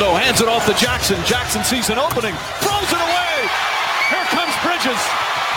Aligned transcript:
Rondo 0.00 0.16
hands 0.16 0.40
it 0.40 0.48
off 0.48 0.64
to 0.64 0.72
Jackson. 0.74 1.22
Jackson 1.26 1.62
sees 1.62 1.90
an 1.90 1.98
opening, 1.98 2.32
throws 2.64 2.88
it 2.88 3.02
away. 3.04 3.36
Here 4.08 4.24
comes 4.32 4.56
Bridges. 4.64 4.96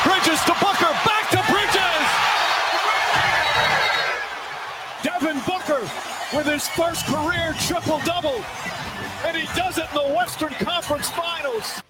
Bridges 0.03 0.41
to 0.43 0.51
Booker, 0.59 0.91
back 1.07 1.29
to 1.31 1.39
Bridges. 1.47 2.03
Devin 5.01 5.39
Booker 5.47 5.89
with 6.35 6.45
his 6.45 6.67
first 6.67 7.05
career 7.05 7.55
triple 7.67 8.01
double, 8.03 8.43
and 9.25 9.37
he 9.37 9.45
does 9.57 9.77
it 9.77 9.87
in 9.89 9.95
the 9.95 10.13
Western 10.13 10.51
Conference 10.55 11.09
Finals. 11.11 11.81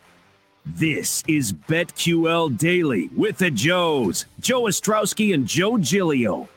This 0.63 1.23
is 1.27 1.53
BetQL 1.53 2.55
Daily 2.55 3.09
with 3.15 3.39
the 3.39 3.49
Joes, 3.49 4.27
Joe 4.39 4.63
Ostrowski 4.63 5.33
and 5.33 5.47
Joe 5.47 5.79
Giglio. 5.79 6.47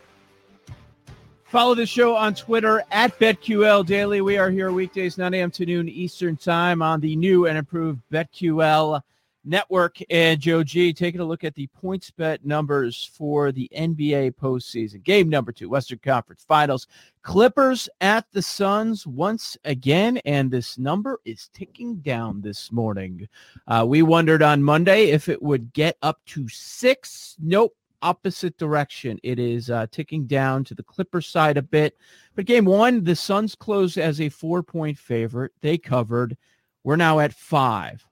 Follow 1.49 1.77
the 1.77 1.87
show 1.87 2.17
on 2.17 2.35
Twitter 2.35 2.83
at 2.91 3.17
BetQL 3.21 3.87
Daily. 3.87 4.21
We 4.21 4.37
are 4.37 4.51
here 4.51 4.73
weekdays, 4.73 5.17
9 5.17 5.33
a.m. 5.33 5.53
to 5.53 5.65
noon 5.65 5.89
Eastern 5.89 6.37
Time 6.37 6.83
on 6.83 6.99
the 6.99 7.15
new 7.15 7.47
and 7.47 7.57
improved 7.57 8.01
BetQL 8.13 9.01
Network. 9.45 9.97
And 10.11 10.41
Joe 10.41 10.65
G 10.65 10.93
taking 10.93 11.21
a 11.21 11.25
look 11.25 11.45
at 11.45 11.55
the 11.55 11.69
PointsBet 11.81 12.45
numbers 12.45 13.09
for 13.17 13.53
the 13.53 13.71
NBA 13.79 14.35
postseason. 14.35 15.05
Game 15.05 15.29
number 15.29 15.53
two, 15.53 15.69
Western 15.69 16.01
Conference 16.01 16.45
Finals. 16.49 16.89
Clippers 17.23 17.89
at 18.01 18.27
the 18.33 18.43
Suns 18.43 19.07
once 19.07 19.57
again, 19.65 20.19
and 20.25 20.51
this 20.51 20.79
number 20.79 21.21
is 21.25 21.49
ticking 21.55 21.99
down 21.99 22.41
this 22.41 22.73
morning. 22.73 23.29
Uh, 23.69 23.85
we 23.87 24.03
wondered 24.03 24.43
on 24.43 24.65
Monday 24.65 25.11
if 25.11 25.29
it 25.29 25.41
would 25.41 25.73
get 25.73 25.97
up 26.03 26.19
to 26.27 26.49
six. 26.49 27.37
Nope 27.41 27.73
opposite 28.07 28.57
direction. 28.57 29.19
It 29.23 29.39
is 29.39 29.71
uh, 29.71 29.87
ticking 29.91 30.27
down 30.27 30.65
to 30.65 30.75
the 30.75 30.83
Clippers 30.83 31.27
side 31.27 31.57
a 31.57 31.63
bit. 31.63 31.99
But 32.35 32.47
game 32.47 32.65
one, 32.65 33.03
the 33.03 33.17
Suns 33.17 33.55
closed 33.55 33.99
as 33.99 34.21
a 34.21 34.29
four 34.29 34.63
point 34.63 34.99
favorite. 34.99 35.53
They 35.61 35.77
covered. 35.77 36.37
We're 36.85 36.97
now 36.97 37.19
at 37.19 37.35
five 37.35 38.07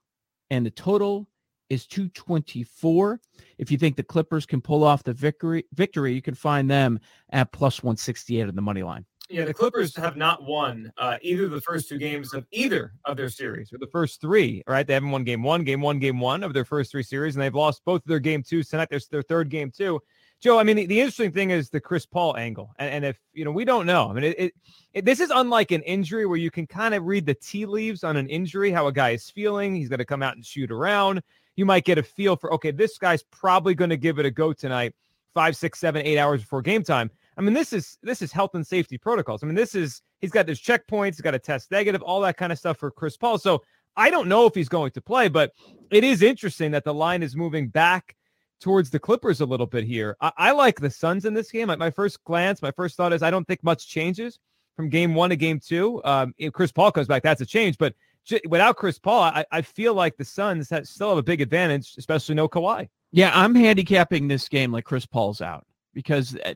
and 0.50 0.66
the 0.66 0.70
total 0.70 1.26
is 1.70 1.86
224. 1.86 3.20
If 3.58 3.70
you 3.70 3.78
think 3.78 3.96
the 3.96 4.02
Clippers 4.02 4.46
can 4.46 4.60
pull 4.60 4.84
off 4.84 5.02
the 5.02 5.12
victory, 5.12 5.64
victory, 5.72 6.12
you 6.12 6.22
can 6.22 6.34
find 6.34 6.70
them 6.70 7.00
at 7.30 7.52
plus 7.52 7.82
168 7.82 8.48
on 8.48 8.54
the 8.54 8.62
money 8.62 8.82
line. 8.82 9.04
Yeah, 9.34 9.44
the 9.46 9.52
Clippers 9.52 9.96
have 9.96 10.16
not 10.16 10.44
won 10.44 10.92
uh, 10.96 11.16
either 11.20 11.48
the 11.48 11.60
first 11.60 11.88
two 11.88 11.98
games 11.98 12.34
of 12.34 12.46
either 12.52 12.92
of 13.04 13.16
their 13.16 13.28
series, 13.28 13.72
or 13.72 13.78
the 13.78 13.88
first 13.88 14.20
three. 14.20 14.62
Right, 14.68 14.86
they 14.86 14.94
haven't 14.94 15.10
won 15.10 15.24
game 15.24 15.42
one, 15.42 15.64
game 15.64 15.80
one, 15.80 15.98
game 15.98 16.20
one 16.20 16.44
of 16.44 16.54
their 16.54 16.64
first 16.64 16.92
three 16.92 17.02
series, 17.02 17.34
and 17.34 17.42
they've 17.42 17.52
lost 17.52 17.84
both 17.84 18.02
of 18.02 18.06
their 18.06 18.20
game 18.20 18.44
two 18.44 18.62
tonight. 18.62 18.90
There's 18.90 19.08
their 19.08 19.22
third 19.22 19.48
game 19.48 19.72
too. 19.72 20.00
Joe, 20.40 20.60
I 20.60 20.62
mean, 20.62 20.76
the, 20.76 20.86
the, 20.86 21.00
interesting 21.00 21.32
thing 21.32 21.50
is 21.50 21.68
the 21.68 21.80
Chris 21.80 22.06
Paul 22.06 22.36
angle, 22.36 22.70
and, 22.78 22.94
and 22.94 23.04
if 23.04 23.18
you 23.32 23.44
know, 23.44 23.50
we 23.50 23.64
don't 23.64 23.86
know. 23.86 24.08
I 24.08 24.12
mean, 24.12 24.22
it, 24.22 24.38
it, 24.38 24.54
it, 24.92 25.04
this 25.04 25.18
is 25.18 25.30
unlike 25.30 25.72
an 25.72 25.82
injury 25.82 26.26
where 26.26 26.38
you 26.38 26.52
can 26.52 26.68
kind 26.68 26.94
of 26.94 27.02
read 27.02 27.26
the 27.26 27.34
tea 27.34 27.66
leaves 27.66 28.04
on 28.04 28.16
an 28.16 28.28
injury, 28.28 28.70
how 28.70 28.86
a 28.86 28.92
guy 28.92 29.10
is 29.10 29.28
feeling. 29.28 29.74
He's 29.74 29.88
going 29.88 29.98
to 29.98 30.04
come 30.04 30.22
out 30.22 30.36
and 30.36 30.46
shoot 30.46 30.70
around. 30.70 31.22
You 31.56 31.66
might 31.66 31.84
get 31.84 31.98
a 31.98 32.04
feel 32.04 32.36
for 32.36 32.54
okay, 32.54 32.70
this 32.70 32.98
guy's 32.98 33.24
probably 33.24 33.74
going 33.74 33.90
to 33.90 33.96
give 33.96 34.20
it 34.20 34.26
a 34.26 34.30
go 34.30 34.52
tonight, 34.52 34.94
five, 35.34 35.56
six, 35.56 35.80
seven, 35.80 36.06
eight 36.06 36.18
hours 36.18 36.42
before 36.42 36.62
game 36.62 36.84
time. 36.84 37.10
I 37.36 37.42
mean, 37.42 37.54
this 37.54 37.72
is 37.72 37.98
this 38.02 38.22
is 38.22 38.32
health 38.32 38.54
and 38.54 38.66
safety 38.66 38.98
protocols. 38.98 39.42
I 39.42 39.46
mean, 39.46 39.54
this 39.54 39.74
is 39.74 40.02
he's 40.20 40.30
got 40.30 40.48
his 40.48 40.60
checkpoints, 40.60 41.14
he's 41.14 41.20
got 41.20 41.34
a 41.34 41.38
test 41.38 41.70
negative, 41.70 42.02
all 42.02 42.20
that 42.22 42.36
kind 42.36 42.52
of 42.52 42.58
stuff 42.58 42.78
for 42.78 42.90
Chris 42.90 43.16
Paul. 43.16 43.38
So 43.38 43.62
I 43.96 44.10
don't 44.10 44.28
know 44.28 44.46
if 44.46 44.54
he's 44.54 44.68
going 44.68 44.92
to 44.92 45.00
play, 45.00 45.28
but 45.28 45.52
it 45.90 46.04
is 46.04 46.22
interesting 46.22 46.70
that 46.72 46.84
the 46.84 46.94
line 46.94 47.22
is 47.22 47.36
moving 47.36 47.68
back 47.68 48.16
towards 48.60 48.90
the 48.90 48.98
Clippers 48.98 49.40
a 49.40 49.46
little 49.46 49.66
bit 49.66 49.84
here. 49.84 50.16
I, 50.20 50.32
I 50.36 50.50
like 50.52 50.80
the 50.80 50.90
Suns 50.90 51.24
in 51.24 51.34
this 51.34 51.50
game. 51.50 51.68
My 51.78 51.90
first 51.90 52.22
glance, 52.24 52.62
my 52.62 52.70
first 52.70 52.96
thought 52.96 53.12
is 53.12 53.22
I 53.22 53.30
don't 53.30 53.46
think 53.46 53.62
much 53.62 53.88
changes 53.88 54.38
from 54.76 54.88
game 54.88 55.14
one 55.14 55.30
to 55.30 55.36
game 55.36 55.60
two. 55.60 56.00
Um, 56.04 56.34
if 56.38 56.52
Chris 56.52 56.72
Paul 56.72 56.90
comes 56.92 57.06
back, 57.06 57.22
that's 57.22 57.40
a 57.40 57.46
change. 57.46 57.78
But 57.78 57.94
j- 58.24 58.40
without 58.48 58.76
Chris 58.76 58.98
Paul, 58.98 59.22
I, 59.22 59.44
I 59.52 59.62
feel 59.62 59.94
like 59.94 60.16
the 60.16 60.24
Suns 60.24 60.70
have, 60.70 60.86
still 60.86 61.10
have 61.10 61.18
a 61.18 61.22
big 61.22 61.40
advantage, 61.40 61.94
especially 61.98 62.34
no 62.34 62.48
Kawhi. 62.48 62.88
Yeah, 63.12 63.30
I'm 63.32 63.54
handicapping 63.54 64.26
this 64.26 64.48
game 64.48 64.72
like 64.72 64.84
Chris 64.84 65.06
Paul's 65.06 65.40
out 65.40 65.66
because 65.92 66.36
uh, 66.44 66.54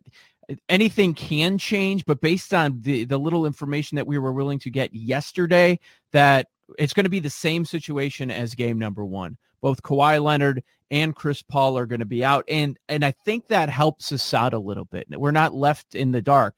anything 0.68 1.14
can 1.14 1.58
change. 1.58 2.04
But 2.04 2.20
based 2.20 2.54
on 2.54 2.80
the 2.80 3.04
the 3.04 3.18
little 3.18 3.46
information 3.46 3.96
that 3.96 4.06
we 4.06 4.18
were 4.18 4.32
willing 4.32 4.58
to 4.60 4.70
get 4.70 4.94
yesterday, 4.94 5.78
that 6.12 6.48
it's 6.78 6.92
going 6.92 7.04
to 7.04 7.10
be 7.10 7.20
the 7.20 7.30
same 7.30 7.64
situation 7.64 8.30
as 8.30 8.54
game 8.54 8.78
number 8.78 9.04
one. 9.04 9.36
Both 9.60 9.82
Kawhi 9.82 10.22
Leonard 10.22 10.62
and 10.90 11.14
Chris 11.14 11.42
Paul 11.42 11.78
are 11.78 11.86
going 11.86 12.00
to 12.00 12.06
be 12.06 12.24
out. 12.24 12.44
And 12.48 12.78
and 12.88 13.04
I 13.04 13.12
think 13.24 13.48
that 13.48 13.68
helps 13.68 14.12
us 14.12 14.34
out 14.34 14.54
a 14.54 14.58
little 14.58 14.84
bit. 14.86 15.06
We're 15.10 15.30
not 15.30 15.54
left 15.54 15.94
in 15.94 16.12
the 16.12 16.22
dark 16.22 16.56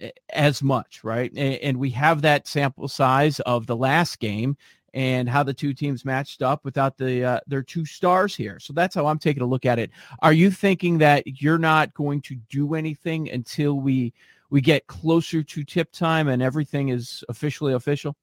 eh, 0.00 0.10
as 0.30 0.62
much, 0.62 1.02
right? 1.04 1.32
And, 1.36 1.78
we 1.78 1.90
have 1.90 2.22
that 2.22 2.46
sample 2.46 2.88
size 2.88 3.40
of 3.40 3.66
the 3.66 3.76
last 3.76 4.18
game 4.18 4.56
and 4.94 5.28
how 5.28 5.42
the 5.42 5.54
two 5.54 5.74
teams 5.74 6.04
matched 6.04 6.42
up 6.42 6.64
without 6.64 6.96
the 6.96 7.24
uh, 7.24 7.40
their 7.46 7.62
two 7.62 7.84
stars 7.84 8.34
here. 8.34 8.58
So 8.58 8.72
that's 8.72 8.94
how 8.94 9.06
I'm 9.06 9.18
taking 9.18 9.42
a 9.42 9.46
look 9.46 9.66
at 9.66 9.78
it. 9.78 9.90
Are 10.20 10.32
you 10.32 10.50
thinking 10.50 10.98
that 10.98 11.40
you're 11.40 11.58
not 11.58 11.92
going 11.94 12.22
to 12.22 12.34
do 12.48 12.74
anything 12.74 13.30
until 13.30 13.74
we 13.74 14.12
we 14.50 14.60
get 14.60 14.86
closer 14.86 15.42
to 15.42 15.64
tip 15.64 15.92
time 15.92 16.28
and 16.28 16.42
everything 16.42 16.88
is 16.88 17.22
officially 17.28 17.74
official? 17.74 18.16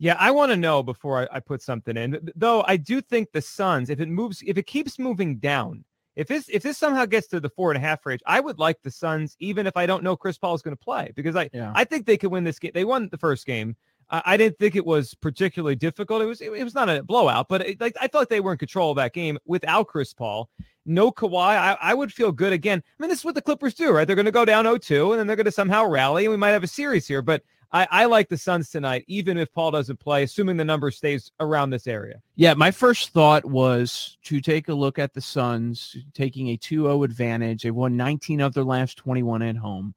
Yeah, 0.00 0.16
I 0.18 0.30
want 0.30 0.52
to 0.52 0.56
know 0.56 0.82
before 0.82 1.22
I, 1.22 1.36
I, 1.36 1.40
put 1.40 1.60
something 1.60 1.96
in. 1.96 2.30
Though 2.36 2.62
I 2.68 2.76
do 2.76 3.00
think 3.00 3.32
the 3.32 3.42
Suns, 3.42 3.90
if 3.90 3.98
it 3.98 4.08
moves, 4.08 4.42
if 4.46 4.56
it 4.56 4.62
keeps 4.68 4.96
moving 4.96 5.38
down, 5.38 5.84
if 6.14 6.28
this 6.28 6.48
if 6.48 6.62
this 6.62 6.78
somehow 6.78 7.04
gets 7.04 7.26
to 7.28 7.40
the 7.40 7.48
four 7.48 7.72
and 7.72 7.76
a 7.76 7.80
half 7.80 8.06
range, 8.06 8.20
I 8.24 8.38
would 8.38 8.58
like 8.58 8.80
the 8.82 8.92
Suns, 8.92 9.36
even 9.40 9.66
if 9.66 9.76
I 9.76 9.86
don't 9.86 10.04
know 10.04 10.16
Chris 10.16 10.38
Paul 10.38 10.54
is 10.54 10.62
going 10.62 10.76
to 10.76 10.84
play, 10.84 11.12
because 11.16 11.34
I 11.34 11.50
yeah. 11.52 11.72
I 11.74 11.84
think 11.84 12.06
they 12.06 12.16
could 12.16 12.30
win 12.30 12.44
this 12.44 12.60
game. 12.60 12.70
They 12.74 12.84
won 12.84 13.08
the 13.10 13.18
first 13.18 13.44
game. 13.44 13.76
I, 14.10 14.22
I 14.24 14.36
didn't 14.36 14.58
think 14.58 14.76
it 14.76 14.86
was 14.86 15.14
particularly 15.14 15.76
difficult. 15.76 16.22
It 16.22 16.26
was 16.26 16.40
it, 16.40 16.52
it 16.52 16.64
was 16.64 16.74
not 16.74 16.88
a 16.88 17.02
blowout, 17.02 17.48
but 17.48 17.62
it, 17.62 17.80
like 17.80 17.96
I 18.00 18.06
thought 18.06 18.28
they 18.28 18.40
were 18.40 18.52
in 18.52 18.58
control 18.58 18.90
of 18.90 18.96
that 18.96 19.12
game 19.12 19.38
without 19.46 19.88
Chris 19.88 20.12
Paul. 20.12 20.48
No 20.86 21.12
Kawhi, 21.12 21.56
I, 21.56 21.76
I 21.80 21.94
would 21.94 22.12
feel 22.12 22.32
good 22.32 22.52
again. 22.52 22.82
I 22.98 23.02
mean, 23.02 23.10
this 23.10 23.18
is 23.18 23.24
what 23.24 23.34
the 23.34 23.42
Clippers 23.42 23.74
do, 23.74 23.90
right? 23.90 24.06
They're 24.06 24.16
going 24.16 24.24
to 24.24 24.32
go 24.32 24.46
down 24.46 24.64
0-2, 24.64 25.10
and 25.10 25.18
then 25.20 25.26
they're 25.26 25.36
going 25.36 25.44
to 25.44 25.52
somehow 25.52 25.84
rally, 25.84 26.24
and 26.24 26.30
we 26.30 26.38
might 26.38 26.52
have 26.52 26.62
a 26.62 26.68
series 26.68 27.06
here. 27.06 27.20
But 27.20 27.42
I, 27.72 27.86
I 27.90 28.04
like 28.06 28.28
the 28.30 28.38
Suns 28.38 28.70
tonight, 28.70 29.04
even 29.06 29.36
if 29.36 29.52
Paul 29.52 29.72
doesn't 29.72 30.00
play, 30.00 30.22
assuming 30.22 30.56
the 30.56 30.64
number 30.64 30.90
stays 30.90 31.30
around 31.40 31.70
this 31.70 31.86
area. 31.86 32.22
Yeah, 32.36 32.54
my 32.54 32.70
first 32.70 33.10
thought 33.10 33.44
was 33.44 34.16
to 34.24 34.40
take 34.40 34.68
a 34.68 34.74
look 34.74 34.98
at 34.98 35.12
the 35.12 35.20
Suns 35.20 35.94
taking 36.14 36.48
a 36.48 36.56
2-0 36.56 37.04
advantage. 37.04 37.62
They've 37.62 37.74
won 37.74 37.96
19 37.96 38.40
of 38.40 38.54
their 38.54 38.64
last 38.64 38.96
21 38.96 39.42
at 39.42 39.56
home. 39.56 39.94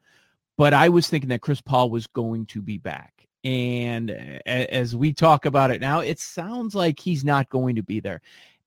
But 0.57 0.73
I 0.73 0.89
was 0.89 1.07
thinking 1.07 1.29
that 1.29 1.41
Chris 1.41 1.61
Paul 1.61 1.89
was 1.89 2.07
going 2.07 2.45
to 2.47 2.61
be 2.61 2.77
back. 2.77 3.20
And 3.43 4.11
as 4.45 4.95
we 4.95 5.13
talk 5.13 5.45
about 5.45 5.71
it 5.71 5.81
now, 5.81 5.99
it 5.99 6.19
sounds 6.19 6.75
like 6.75 6.99
he's 6.99 7.25
not 7.25 7.49
going 7.49 7.75
to 7.75 7.83
be 7.83 7.99
there. 7.99 8.21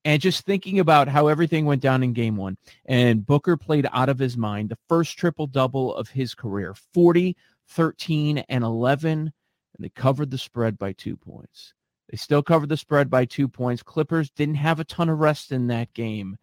And 0.04 0.20
just 0.20 0.44
thinking 0.44 0.80
about 0.80 1.08
how 1.08 1.28
everything 1.28 1.64
went 1.64 1.80
down 1.80 2.02
in 2.02 2.12
game 2.12 2.36
one, 2.36 2.58
and 2.86 3.24
Booker 3.24 3.56
played 3.56 3.88
out 3.92 4.10
of 4.10 4.18
his 4.18 4.36
mind, 4.36 4.68
the 4.68 4.78
first 4.88 5.16
triple 5.16 5.46
double 5.46 5.94
of 5.94 6.08
his 6.08 6.34
career 6.34 6.74
40, 6.92 7.36
13, 7.68 8.38
and 8.48 8.64
11, 8.64 9.10
and 9.10 9.32
they 9.78 9.88
covered 9.90 10.30
the 10.30 10.36
spread 10.36 10.78
by 10.78 10.92
two 10.92 11.16
points. 11.16 11.72
They 12.10 12.18
still 12.18 12.42
covered 12.42 12.68
the 12.68 12.76
spread 12.76 13.08
by 13.08 13.24
two 13.24 13.48
points. 13.48 13.82
Clippers 13.82 14.28
didn't 14.30 14.56
have 14.56 14.78
a 14.78 14.84
ton 14.84 15.08
of 15.08 15.20
rest 15.20 15.52
in 15.52 15.68
that 15.68 15.92
game. 15.94 16.36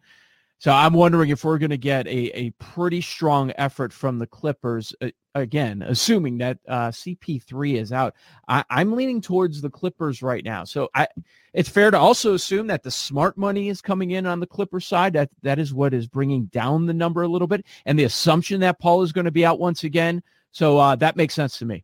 So 0.62 0.70
I'm 0.70 0.92
wondering 0.92 1.30
if 1.30 1.42
we're 1.42 1.58
going 1.58 1.70
to 1.70 1.76
get 1.76 2.06
a, 2.06 2.38
a 2.38 2.50
pretty 2.50 3.00
strong 3.00 3.52
effort 3.58 3.92
from 3.92 4.20
the 4.20 4.28
Clippers. 4.28 4.94
Uh, 5.00 5.08
again, 5.34 5.82
assuming 5.82 6.38
that 6.38 6.58
uh, 6.68 6.90
CP3 6.90 7.80
is 7.80 7.90
out, 7.90 8.14
I, 8.46 8.62
am 8.70 8.92
leaning 8.92 9.20
towards 9.20 9.60
the 9.60 9.68
Clippers 9.68 10.22
right 10.22 10.44
now. 10.44 10.62
So 10.62 10.88
I, 10.94 11.08
it's 11.52 11.68
fair 11.68 11.90
to 11.90 11.98
also 11.98 12.34
assume 12.34 12.68
that 12.68 12.84
the 12.84 12.92
smart 12.92 13.36
money 13.36 13.70
is 13.70 13.82
coming 13.82 14.12
in 14.12 14.24
on 14.24 14.38
the 14.38 14.46
Clippers 14.46 14.86
side. 14.86 15.14
That 15.14 15.30
that 15.42 15.58
is 15.58 15.74
what 15.74 15.92
is 15.92 16.06
bringing 16.06 16.44
down 16.44 16.86
the 16.86 16.94
number 16.94 17.22
a 17.22 17.28
little 17.28 17.48
bit, 17.48 17.66
and 17.84 17.98
the 17.98 18.04
assumption 18.04 18.60
that 18.60 18.78
Paul 18.78 19.02
is 19.02 19.10
going 19.10 19.24
to 19.24 19.32
be 19.32 19.44
out 19.44 19.58
once 19.58 19.82
again. 19.82 20.22
So 20.52 20.78
uh, 20.78 20.94
that 20.94 21.16
makes 21.16 21.34
sense 21.34 21.58
to 21.58 21.64
me. 21.64 21.82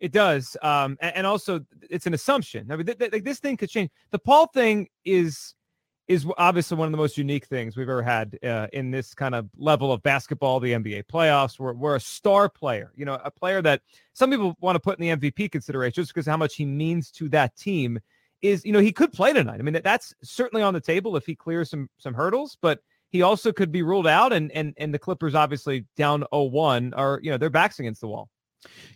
It 0.00 0.10
does, 0.10 0.56
um, 0.62 0.98
and, 1.00 1.18
and, 1.18 1.26
also 1.26 1.60
it's 1.88 2.06
an 2.06 2.14
assumption. 2.14 2.66
I 2.72 2.76
mean, 2.76 2.86
th- 2.86 2.98
th- 2.98 3.22
this 3.22 3.38
thing 3.38 3.56
could 3.56 3.70
change. 3.70 3.90
The 4.10 4.18
Paul 4.18 4.48
thing 4.48 4.88
is 5.04 5.54
is 6.08 6.26
obviously 6.38 6.76
one 6.76 6.86
of 6.86 6.92
the 6.92 6.98
most 6.98 7.18
unique 7.18 7.44
things 7.44 7.76
we've 7.76 7.88
ever 7.88 8.02
had 8.02 8.38
uh, 8.42 8.66
in 8.72 8.90
this 8.90 9.14
kind 9.14 9.34
of 9.34 9.48
level 9.58 9.92
of 9.92 10.02
basketball, 10.02 10.58
the 10.58 10.72
NBA 10.72 11.04
playoffs. 11.04 11.58
We're, 11.58 11.74
we're 11.74 11.96
a 11.96 12.00
star 12.00 12.48
player, 12.48 12.92
you 12.96 13.04
know, 13.04 13.20
a 13.22 13.30
player 13.30 13.60
that 13.62 13.82
some 14.14 14.30
people 14.30 14.56
want 14.60 14.76
to 14.76 14.80
put 14.80 14.98
in 14.98 15.18
the 15.18 15.30
MVP 15.30 15.52
consideration 15.52 16.02
just 16.02 16.12
because 16.12 16.26
how 16.26 16.38
much 16.38 16.56
he 16.56 16.64
means 16.64 17.10
to 17.12 17.28
that 17.30 17.54
team. 17.56 18.00
Is 18.40 18.64
you 18.64 18.72
know 18.72 18.78
he 18.78 18.92
could 18.92 19.12
play 19.12 19.32
tonight. 19.32 19.58
I 19.58 19.62
mean 19.64 19.80
that's 19.82 20.14
certainly 20.22 20.62
on 20.62 20.72
the 20.72 20.80
table 20.80 21.16
if 21.16 21.26
he 21.26 21.34
clears 21.34 21.70
some 21.70 21.90
some 21.98 22.14
hurdles, 22.14 22.56
but 22.62 22.78
he 23.10 23.22
also 23.22 23.50
could 23.50 23.72
be 23.72 23.82
ruled 23.82 24.06
out. 24.06 24.32
And 24.32 24.52
and 24.52 24.74
and 24.76 24.94
the 24.94 24.98
Clippers 25.00 25.34
obviously 25.34 25.86
down 25.96 26.24
0-1 26.32 26.92
are 26.96 27.18
you 27.20 27.32
know 27.32 27.36
their 27.36 27.50
backs 27.50 27.80
against 27.80 28.00
the 28.00 28.06
wall. 28.06 28.28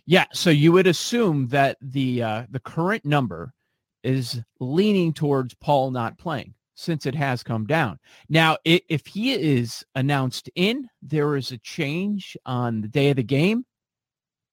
Yeah, 0.05 0.27
so 0.31 0.49
you 0.49 0.71
would 0.71 0.87
assume 0.87 1.49
that 1.49 1.77
the 1.81 2.23
uh, 2.23 2.43
the 2.49 2.61
current 2.61 3.03
number 3.03 3.53
is 4.01 4.41
leaning 4.61 5.11
towards 5.11 5.55
Paul 5.55 5.91
not 5.91 6.17
playing 6.17 6.53
since 6.75 7.05
it 7.05 7.15
has 7.15 7.43
come 7.43 7.65
down. 7.65 7.99
Now, 8.29 8.57
if 8.65 9.05
he 9.05 9.33
is 9.33 9.83
announced 9.95 10.49
in, 10.55 10.87
there 11.01 11.35
is 11.35 11.51
a 11.51 11.57
change 11.59 12.35
on 12.45 12.81
the 12.81 12.87
day 12.87 13.09
of 13.11 13.17
the 13.17 13.23
game. 13.23 13.65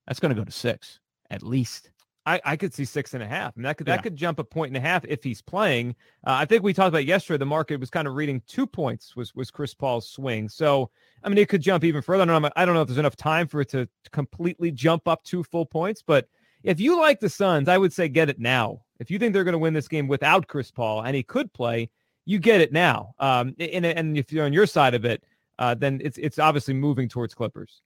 That's 0.07 0.21
going 0.21 0.35
to 0.35 0.41
go 0.41 0.45
to 0.45 0.51
six 0.53 0.99
at 1.31 1.43
least. 1.43 1.91
I, 2.27 2.41
I 2.45 2.57
could 2.57 2.75
see 2.75 2.85
six 2.85 3.15
and 3.15 3.23
a 3.23 3.27
half. 3.27 3.57
and 3.57 3.65
that 3.65 3.79
could 3.79 3.89
Yeah. 3.89 3.97
that 3.97 4.03
could 4.03 4.15
jump 4.15 4.39
a 4.39 4.45
point 4.45 4.69
and 4.71 4.77
a 4.77 4.81
half 4.87 5.05
if 5.07 5.25
he's 5.25 5.41
playing. 5.41 5.97
Uh, 6.27 6.35
I 6.41 6.45
think 6.45 6.63
we 6.63 6.75
talked 6.75 6.89
about 6.89 7.07
yesterday. 7.07 7.39
The 7.39 7.47
market 7.47 7.81
was 7.81 7.89
kind 7.89 8.07
of 8.07 8.15
reading 8.15 8.43
two 8.47 8.67
points 8.67 9.17
was 9.17 9.35
was 9.35 9.51
Chris 9.51 9.73
Paul's 9.73 10.09
swing. 10.09 10.49
So 10.49 10.91
I 11.25 11.29
mean, 11.31 11.39
it 11.39 11.49
could 11.49 11.63
jump 11.63 11.83
even 11.83 12.03
further. 12.03 12.23
I 12.23 12.27
don't 12.27 12.43
know. 12.43 12.51
I 12.57 12.65
don't 12.67 12.75
know 12.75 12.83
if 12.83 12.89
there's 12.89 12.99
enough 12.99 13.17
time 13.17 13.49
for 13.49 13.63
it 13.63 13.71
to, 13.71 13.87
to 13.87 14.11
completely 14.11 14.71
jump 14.71 15.09
up 15.09 15.25
two 15.25 15.43
full 15.45 15.65
points. 15.65 16.03
But 16.07 16.29
if 16.63 16.79
you 16.79 17.01
like 17.01 17.21
the 17.21 17.31
Suns, 17.31 17.69
I 17.69 17.79
would 17.79 17.93
say 17.93 18.09
get 18.09 18.29
it 18.29 18.39
now. 18.39 18.83
If 18.99 19.11
you 19.11 19.19
think 19.19 19.33
they're 19.33 19.45
going 19.45 19.53
to 19.53 19.59
win 19.59 19.73
this 19.73 19.89
game 19.89 20.07
without 20.07 20.47
Chris 20.47 20.71
Paul 20.71 21.03
and 21.03 21.17
he 21.17 21.23
could 21.23 21.51
play, 21.55 21.89
you 22.27 22.39
get 22.39 22.61
it 22.61 22.73
now. 22.73 23.15
Um, 23.19 23.55
and 23.59 23.85
and 23.85 24.17
if 24.17 24.33
you're 24.33 24.45
on 24.45 24.53
your 24.53 24.67
side 24.67 24.95
of 24.95 25.05
it, 25.05 25.23
uh, 25.59 25.75
then 25.75 26.01
it's 26.03 26.19
it's 26.19 26.39
obviously 26.39 26.75
moving 26.75 27.09
towards 27.09 27.35
Clippers. 27.35 27.83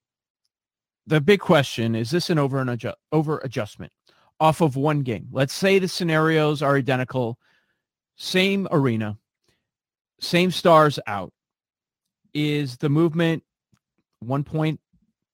the 1.06 1.20
big 1.20 1.40
question 1.40 1.94
is 1.94 2.10
this 2.10 2.30
an 2.30 2.38
over 2.38 2.60
adjust, 2.60 2.96
over 3.12 3.38
adjustment 3.38 3.92
off 4.40 4.60
of 4.60 4.76
one 4.76 5.02
game 5.02 5.28
let's 5.32 5.54
say 5.54 5.78
the 5.78 5.88
scenarios 5.88 6.62
are 6.62 6.76
identical 6.76 7.38
same 8.16 8.66
arena 8.70 9.16
same 10.20 10.50
stars 10.50 10.98
out 11.06 11.32
is 12.32 12.76
the 12.78 12.88
movement 12.88 13.42
one 14.20 14.42
point 14.44 14.80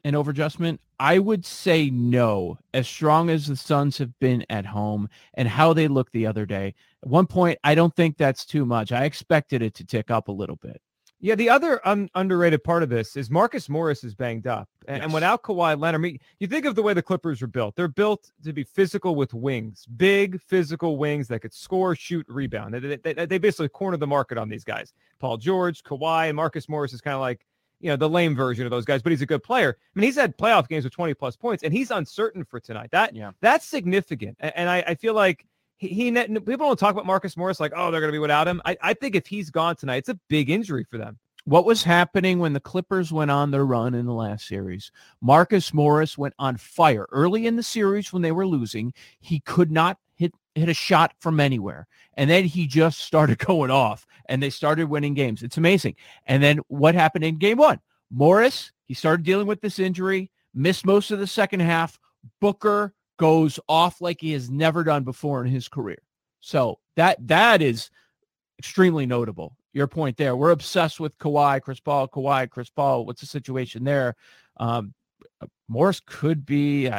in 0.04 0.14
over 0.14 0.30
adjustment 0.30 0.80
i 0.98 1.18
would 1.18 1.44
say 1.44 1.90
no 1.90 2.58
as 2.74 2.88
strong 2.88 3.28
as 3.30 3.46
the 3.46 3.56
suns 3.56 3.98
have 3.98 4.16
been 4.18 4.44
at 4.50 4.66
home 4.66 5.08
and 5.34 5.48
how 5.48 5.72
they 5.72 5.88
looked 5.88 6.12
the 6.12 6.26
other 6.26 6.46
day 6.46 6.74
at 7.02 7.08
one 7.08 7.26
point 7.26 7.58
i 7.64 7.74
don't 7.74 7.94
think 7.96 8.16
that's 8.16 8.44
too 8.44 8.64
much 8.64 8.92
i 8.92 9.04
expected 9.04 9.62
it 9.62 9.74
to 9.74 9.84
tick 9.84 10.10
up 10.10 10.28
a 10.28 10.32
little 10.32 10.56
bit 10.56 10.80
Yeah, 11.22 11.34
the 11.34 11.50
other 11.50 11.86
un- 11.86 12.08
underrated 12.14 12.64
part 12.64 12.82
of 12.82 12.88
this 12.88 13.14
is 13.14 13.28
Marcus 13.30 13.68
Morris 13.68 14.04
is 14.04 14.14
banged 14.14 14.46
up, 14.46 14.68
and, 14.88 15.02
and 15.02 15.10
Yes. 15.10 15.14
without 15.14 15.42
Kawhi 15.42 15.78
Leonard, 15.78 16.00
I 16.00 16.02
mean, 16.02 16.18
you 16.38 16.46
think 16.46 16.64
of 16.64 16.74
the 16.74 16.82
way 16.82 16.94
the 16.94 17.02
Clippers 17.02 17.42
were 17.42 17.46
built. 17.46 17.76
They're 17.76 17.88
built 18.02 18.32
to 18.42 18.54
be 18.54 18.64
physical 18.64 19.14
with 19.14 19.34
wings, 19.34 19.84
big 19.98 20.40
physical 20.40 20.96
wings 20.96 21.28
that 21.28 21.40
could 21.42 21.52
score, 21.52 21.94
shoot, 21.94 22.24
rebound. 22.26 22.72
They, 22.72 22.80
they, 22.96 23.12
they- 23.12 23.26
they 23.26 23.36
basically 23.38 23.68
corner 23.68 23.98
the 23.98 24.06
market 24.06 24.38
on 24.38 24.48
these 24.48 24.64
guys. 24.64 24.94
Paul 25.18 25.36
George, 25.36 25.82
Kawhi, 25.82 26.28
and 26.30 26.36
Marcus 26.36 26.70
Morris 26.70 26.94
is 26.94 27.02
kind 27.02 27.14
of 27.14 27.20
like 27.20 27.44
you 27.80 27.88
know 27.90 27.96
the 27.96 28.08
lame 28.08 28.36
version 28.36 28.64
of 28.66 28.70
those 28.70 28.84
guys, 28.84 29.02
but 29.02 29.10
he's 29.10 29.22
a 29.22 29.26
good 29.26 29.42
player. 29.42 29.76
I 29.78 29.98
mean, 29.98 30.04
he's 30.06 30.16
had 30.16 30.36
playoff 30.36 30.68
games 30.68 30.84
with 30.84 30.92
20 30.92 31.14
plus 31.14 31.36
points, 31.36 31.62
and 31.64 31.72
he's 31.72 31.90
uncertain 31.90 32.44
for 32.44 32.60
tonight. 32.60 32.90
That 32.92 33.14
Yeah. 33.14 33.32
that's 33.40 33.66
significant, 33.66 34.36
and 34.40 34.68
I, 34.70 34.84
I 34.86 34.94
feel 34.94 35.14
like. 35.14 35.46
He, 35.78 35.88
he 35.88 36.10
people 36.12 36.56
don't 36.58 36.78
talk 36.78 36.92
about 36.92 37.06
Marcus 37.06 37.38
Morris 37.38 37.58
like 37.58 37.72
oh 37.74 37.90
they're 37.90 38.02
going 38.02 38.10
to 38.12 38.14
be 38.14 38.18
without 38.18 38.46
him. 38.46 38.60
I, 38.66 38.76
I 38.82 38.92
think 38.92 39.14
if 39.14 39.26
he's 39.26 39.48
gone 39.48 39.76
tonight, 39.76 39.96
it's 39.96 40.10
a 40.10 40.20
big 40.28 40.50
injury 40.50 40.84
for 40.84 40.98
them. 40.98 41.18
what 41.44 41.64
was 41.64 41.82
happening 41.82 42.38
when 42.38 42.52
the 42.52 42.60
Clippers 42.60 43.10
went 43.14 43.30
on 43.30 43.50
their 43.50 43.64
run 43.64 43.94
in 43.94 44.04
the 44.04 44.12
last 44.12 44.46
series. 44.46 44.92
Marcus 45.22 45.72
Morris 45.72 46.18
went 46.18 46.34
on 46.38 46.58
fire 46.58 47.06
early 47.12 47.46
in 47.46 47.56
the 47.56 47.62
series 47.62 48.12
when 48.12 48.20
they 48.20 48.30
were 48.30 48.46
losing. 48.46 48.92
He 49.20 49.40
could 49.40 49.72
not 49.72 49.96
hit 50.20 50.34
hit 50.54 50.68
a 50.68 50.74
shot 50.74 51.14
from 51.18 51.40
anywhere. 51.40 51.88
And 52.14 52.28
then 52.28 52.44
he 52.44 52.66
just 52.66 53.00
started 53.00 53.38
going 53.46 53.70
off 53.70 54.06
and 54.28 54.42
they 54.42 54.50
started 54.50 54.88
winning 54.88 55.14
games. 55.14 55.42
It's 55.42 55.56
amazing. 55.56 55.96
And 56.26 56.42
then 56.42 56.60
what 56.68 56.94
happened 56.94 57.24
in 57.24 57.38
game 57.38 57.56
1? 57.56 57.80
Morris, 58.12 58.70
he 58.86 58.94
started 58.94 59.24
dealing 59.24 59.46
with 59.46 59.60
this 59.60 59.78
injury, 59.78 60.30
missed 60.54 60.84
most 60.84 61.10
of 61.10 61.18
the 61.18 61.26
second 61.26 61.60
half. 61.60 61.98
Booker 62.40 62.92
goes 63.18 63.58
off 63.68 64.00
like 64.00 64.20
he 64.20 64.32
has 64.32 64.50
never 64.50 64.84
done 64.84 65.04
before 65.04 65.42
in 65.44 65.50
his 65.50 65.68
career. 65.68 66.02
So 66.40 66.78
that 66.96 67.16
that 67.28 67.62
is 67.62 67.90
extremely 68.58 69.06
notable. 69.06 69.56
Your 69.72 69.86
point 69.86 70.16
there. 70.16 70.36
We're 70.36 70.50
obsessed 70.50 71.00
with 71.00 71.16
Kawhi, 71.18 71.62
Chris 71.62 71.80
Paul, 71.80 72.08
Kawhi, 72.08 72.50
Chris 72.50 72.68
Paul. 72.68 73.06
What's 73.06 73.20
the 73.20 73.26
situation 73.26 73.84
there? 73.84 74.16
Um, 74.56 74.92
Morris 75.68 76.00
could 76.04 76.44
be, 76.44 76.90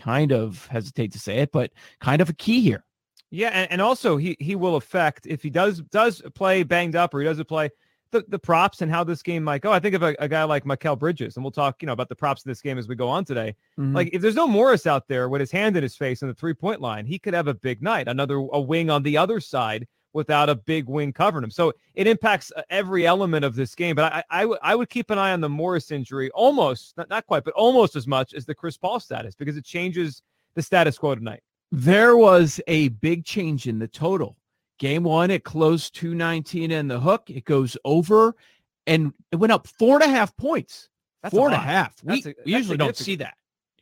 kind 0.00 0.32
of 0.32 0.66
hesitate 0.66 1.12
to 1.12 1.18
say 1.18 1.38
it, 1.38 1.52
but 1.52 1.72
kind 2.00 2.20
of 2.22 2.28
a 2.28 2.34
key 2.34 2.60
here. 2.60 2.84
Yeah, 3.30 3.48
and, 3.48 3.72
and 3.72 3.82
also 3.82 4.16
he 4.16 4.36
he 4.38 4.54
will 4.54 4.76
affect 4.76 5.26
if 5.26 5.42
he 5.42 5.50
does 5.50 5.80
does 5.90 6.22
play 6.34 6.62
banged 6.62 6.96
up 6.96 7.12
or 7.12 7.20
he 7.20 7.24
doesn't 7.24 7.48
play 7.48 7.70
the, 8.12 8.24
the 8.28 8.38
props 8.38 8.82
and 8.82 8.90
how 8.90 9.04
this 9.04 9.22
game 9.22 9.42
might 9.42 9.62
go. 9.62 9.72
I 9.72 9.80
think 9.80 9.94
of 9.94 10.02
a, 10.02 10.14
a 10.18 10.28
guy 10.28 10.44
like 10.44 10.64
Mikal 10.64 10.98
Bridges, 10.98 11.36
and 11.36 11.44
we'll 11.44 11.50
talk 11.50 11.82
you 11.82 11.86
know 11.86 11.92
about 11.92 12.08
the 12.08 12.14
props 12.14 12.42
of 12.42 12.48
this 12.48 12.60
game 12.60 12.78
as 12.78 12.88
we 12.88 12.94
go 12.94 13.08
on 13.08 13.24
today. 13.24 13.56
Mm-hmm. 13.78 13.94
Like 13.94 14.10
if 14.12 14.22
there's 14.22 14.36
no 14.36 14.46
Morris 14.46 14.86
out 14.86 15.08
there 15.08 15.28
with 15.28 15.40
his 15.40 15.50
hand 15.50 15.76
in 15.76 15.82
his 15.82 15.96
face 15.96 16.22
on 16.22 16.28
the 16.28 16.34
three 16.34 16.54
point 16.54 16.80
line, 16.80 17.04
he 17.04 17.18
could 17.18 17.34
have 17.34 17.48
a 17.48 17.54
big 17.54 17.82
night. 17.82 18.08
Another 18.08 18.36
a 18.36 18.60
wing 18.60 18.90
on 18.90 19.02
the 19.02 19.16
other 19.16 19.40
side 19.40 19.86
without 20.16 20.48
a 20.48 20.54
big 20.56 20.88
wing 20.88 21.12
covering 21.12 21.44
him. 21.44 21.50
So 21.50 21.72
it 21.94 22.06
impacts 22.08 22.50
uh, 22.56 22.62
every 22.70 23.06
element 23.06 23.44
of 23.44 23.54
this 23.54 23.74
game. 23.76 23.94
But 23.94 24.12
I 24.12 24.24
I, 24.30 24.40
w- 24.42 24.58
I 24.62 24.74
would 24.74 24.88
keep 24.90 25.10
an 25.10 25.18
eye 25.18 25.32
on 25.32 25.40
the 25.40 25.48
Morris 25.48 25.92
injury 25.92 26.30
almost 26.32 26.96
not, 26.96 27.08
not 27.08 27.26
quite, 27.26 27.44
but 27.44 27.54
almost 27.54 27.94
as 27.94 28.06
much 28.08 28.34
as 28.34 28.44
the 28.46 28.54
Chris 28.54 28.76
Paul 28.76 28.98
status 28.98 29.34
because 29.36 29.56
it 29.56 29.64
changes 29.64 30.22
the 30.54 30.62
status 30.62 30.98
quo 30.98 31.14
tonight. 31.14 31.42
there 31.70 32.16
was 32.16 32.60
a 32.66 32.88
big 32.88 33.24
change 33.24 33.68
in 33.68 33.78
the 33.78 33.86
total. 33.88 34.36
Game 34.78 35.04
one, 35.04 35.30
it 35.30 35.44
closed 35.44 35.94
219 35.94 36.70
in 36.70 36.88
the 36.88 36.98
hook. 37.00 37.30
It 37.30 37.44
goes 37.44 37.76
over 37.84 38.34
and 38.86 39.12
it 39.32 39.36
went 39.36 39.52
up 39.52 39.66
four 39.66 39.94
and 40.00 40.04
a 40.04 40.14
half 40.14 40.36
points. 40.36 40.88
That's 41.22 41.32
a 41.34 41.36
and 41.46 41.54
a 41.54 41.58
half. 41.66 41.94
We, 42.04 42.12
a- 42.26 42.34
we 42.44 42.52
usually 42.58 42.76
don't 42.78 42.96
see 43.04 43.16
that. 43.16 43.34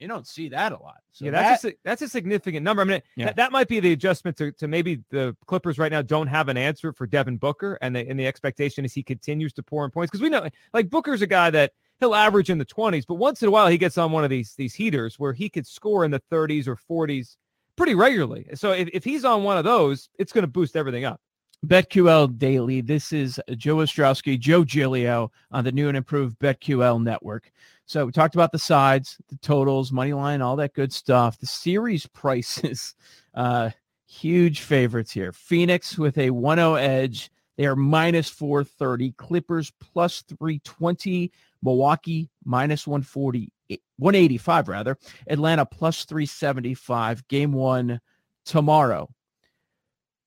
You 0.04 0.08
don't 0.08 0.26
see 0.26 0.50
that 0.50 0.72
a 0.72 0.76
lot. 0.76 0.98
So 1.12 1.24
yeah, 1.24 1.30
that, 1.30 1.42
that's 1.42 1.64
a, 1.64 1.72
that's 1.82 2.02
a 2.02 2.08
significant 2.10 2.62
number. 2.62 2.82
I 2.82 2.84
mean, 2.84 3.02
Yeah. 3.16 3.24
that, 3.24 3.36
that 3.36 3.52
might 3.52 3.68
be 3.68 3.80
the 3.80 3.92
adjustment 3.92 4.36
to, 4.36 4.52
to 4.52 4.68
maybe 4.68 5.02
the 5.08 5.34
Clippers 5.46 5.78
right 5.78 5.90
now 5.90 6.02
don't 6.02 6.26
have 6.26 6.50
an 6.50 6.58
answer 6.58 6.92
for 6.92 7.06
Devin 7.06 7.38
Booker, 7.38 7.78
and 7.80 7.96
the 7.96 8.06
and 8.06 8.20
the 8.20 8.26
expectation 8.26 8.84
is 8.84 8.92
he 8.92 9.02
continues 9.02 9.54
to 9.54 9.62
pour 9.62 9.82
in 9.86 9.90
points 9.90 10.10
because 10.10 10.20
we 10.20 10.28
know 10.28 10.46
like 10.74 10.90
Booker's 10.90 11.22
a 11.22 11.26
guy 11.26 11.48
that 11.48 11.72
he'll 12.00 12.14
average 12.14 12.50
in 12.50 12.58
the 12.58 12.66
twenties, 12.66 13.06
but 13.06 13.14
once 13.14 13.40
in 13.42 13.48
a 13.48 13.50
while 13.50 13.66
he 13.68 13.78
gets 13.78 13.96
on 13.96 14.12
one 14.12 14.24
of 14.24 14.30
these 14.30 14.54
these 14.56 14.74
heaters 14.74 15.18
where 15.18 15.32
he 15.32 15.48
could 15.48 15.66
score 15.66 16.04
in 16.04 16.10
the 16.10 16.20
thirties 16.28 16.68
or 16.68 16.76
forties 16.76 17.38
pretty 17.76 17.94
regularly. 17.94 18.46
So 18.54 18.72
if, 18.72 18.90
if 18.92 19.04
he's 19.04 19.24
on 19.24 19.42
one 19.42 19.56
of 19.56 19.64
those, 19.64 20.10
it's 20.18 20.32
going 20.34 20.42
to 20.42 20.48
boost 20.48 20.76
everything 20.76 21.06
up. 21.06 21.18
BetQL 21.66 22.36
Daily. 22.38 22.82
This 22.82 23.10
is 23.12 23.40
Joe 23.56 23.76
Ostrowski, 23.76 24.38
Joe 24.38 24.64
Giglio 24.64 25.32
on 25.50 25.64
the 25.64 25.72
new 25.72 25.88
and 25.88 25.96
improved 25.96 26.38
BetQL 26.38 27.02
network. 27.02 27.50
So 27.86 28.06
we 28.06 28.12
talked 28.12 28.34
about 28.34 28.52
the 28.52 28.58
sides, 28.58 29.18
the 29.28 29.36
totals, 29.36 29.92
money 29.92 30.12
line, 30.12 30.40
all 30.40 30.56
that 30.56 30.74
good 30.74 30.92
stuff. 30.92 31.38
The 31.38 31.46
series 31.46 32.06
prices, 32.06 32.94
uh, 33.34 33.70
huge 34.06 34.60
favorites 34.60 35.12
here. 35.12 35.32
Phoenix 35.32 35.98
with 35.98 36.16
a 36.18 36.30
1-0 36.30 36.80
edge. 36.80 37.30
They 37.56 37.66
are 37.66 37.76
minus 37.76 38.28
430. 38.28 39.12
Clippers 39.12 39.72
plus 39.80 40.22
320. 40.22 41.30
Milwaukee 41.62 42.30
minus 42.44 42.86
140, 42.86 43.50
185 43.96 44.68
rather. 44.68 44.98
Atlanta 45.28 45.64
plus 45.64 46.04
375. 46.04 47.26
Game 47.28 47.52
one 47.52 48.00
tomorrow. 48.44 49.08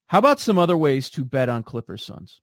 How 0.08 0.20
about 0.20 0.40
some 0.40 0.58
other 0.58 0.78
ways 0.78 1.10
to 1.12 1.26
bet 1.26 1.50
on 1.50 1.64
Clippers 1.64 2.06
Suns? 2.06 2.42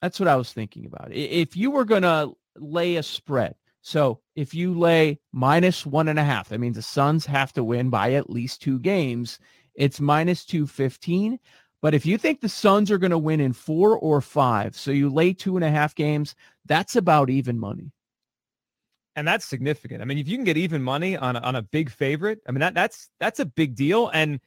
That's 0.00 0.18
what 0.18 0.28
I 0.28 0.36
was 0.36 0.52
thinking 0.52 0.86
about. 0.86 1.12
If 1.12 1.56
you 1.56 1.70
were 1.70 1.84
going 1.84 2.02
to 2.02 2.32
lay 2.56 2.96
a 2.96 3.02
spread, 3.02 3.54
so 3.86 4.18
if 4.34 4.52
you 4.52 4.76
lay 4.76 5.20
minus 5.30 5.86
one 5.86 6.08
and 6.08 6.18
a 6.18 6.24
half, 6.24 6.48
that 6.48 6.58
means 6.58 6.74
the 6.74 6.82
Suns 6.82 7.24
have 7.26 7.52
to 7.52 7.62
win 7.62 7.88
by 7.88 8.14
at 8.14 8.28
least 8.28 8.60
two 8.60 8.80
games. 8.80 9.38
It's 9.76 10.00
minus 10.00 10.44
215. 10.44 11.38
But 11.82 11.94
if 11.94 12.04
you 12.04 12.18
think 12.18 12.40
the 12.40 12.48
Suns 12.48 12.90
are 12.90 12.98
going 12.98 13.12
to 13.12 13.18
win 13.18 13.38
in 13.38 13.52
four 13.52 13.96
or 13.96 14.20
five, 14.20 14.74
so 14.74 14.90
you 14.90 15.08
lay 15.08 15.32
two 15.32 15.54
and 15.54 15.64
a 15.64 15.70
half 15.70 15.94
games, 15.94 16.34
that's 16.64 16.96
about 16.96 17.30
even 17.30 17.60
money. 17.60 17.92
and 19.14 19.26
that's 19.26 19.44
significant. 19.46 20.02
I 20.02 20.04
mean, 20.04 20.18
if 20.18 20.26
you 20.26 20.36
can 20.36 20.44
get 20.44 20.56
even 20.56 20.82
money 20.82 21.16
on 21.16 21.36
a, 21.36 21.38
on 21.38 21.54
a 21.54 21.62
big 21.62 21.88
favorite, 21.88 22.40
I 22.48 22.50
mean 22.50 22.60
that 22.60 22.74
that's 22.74 23.08
that's 23.20 23.38
a 23.38 23.46
big 23.46 23.76
deal. 23.76 24.08
And 24.08 24.40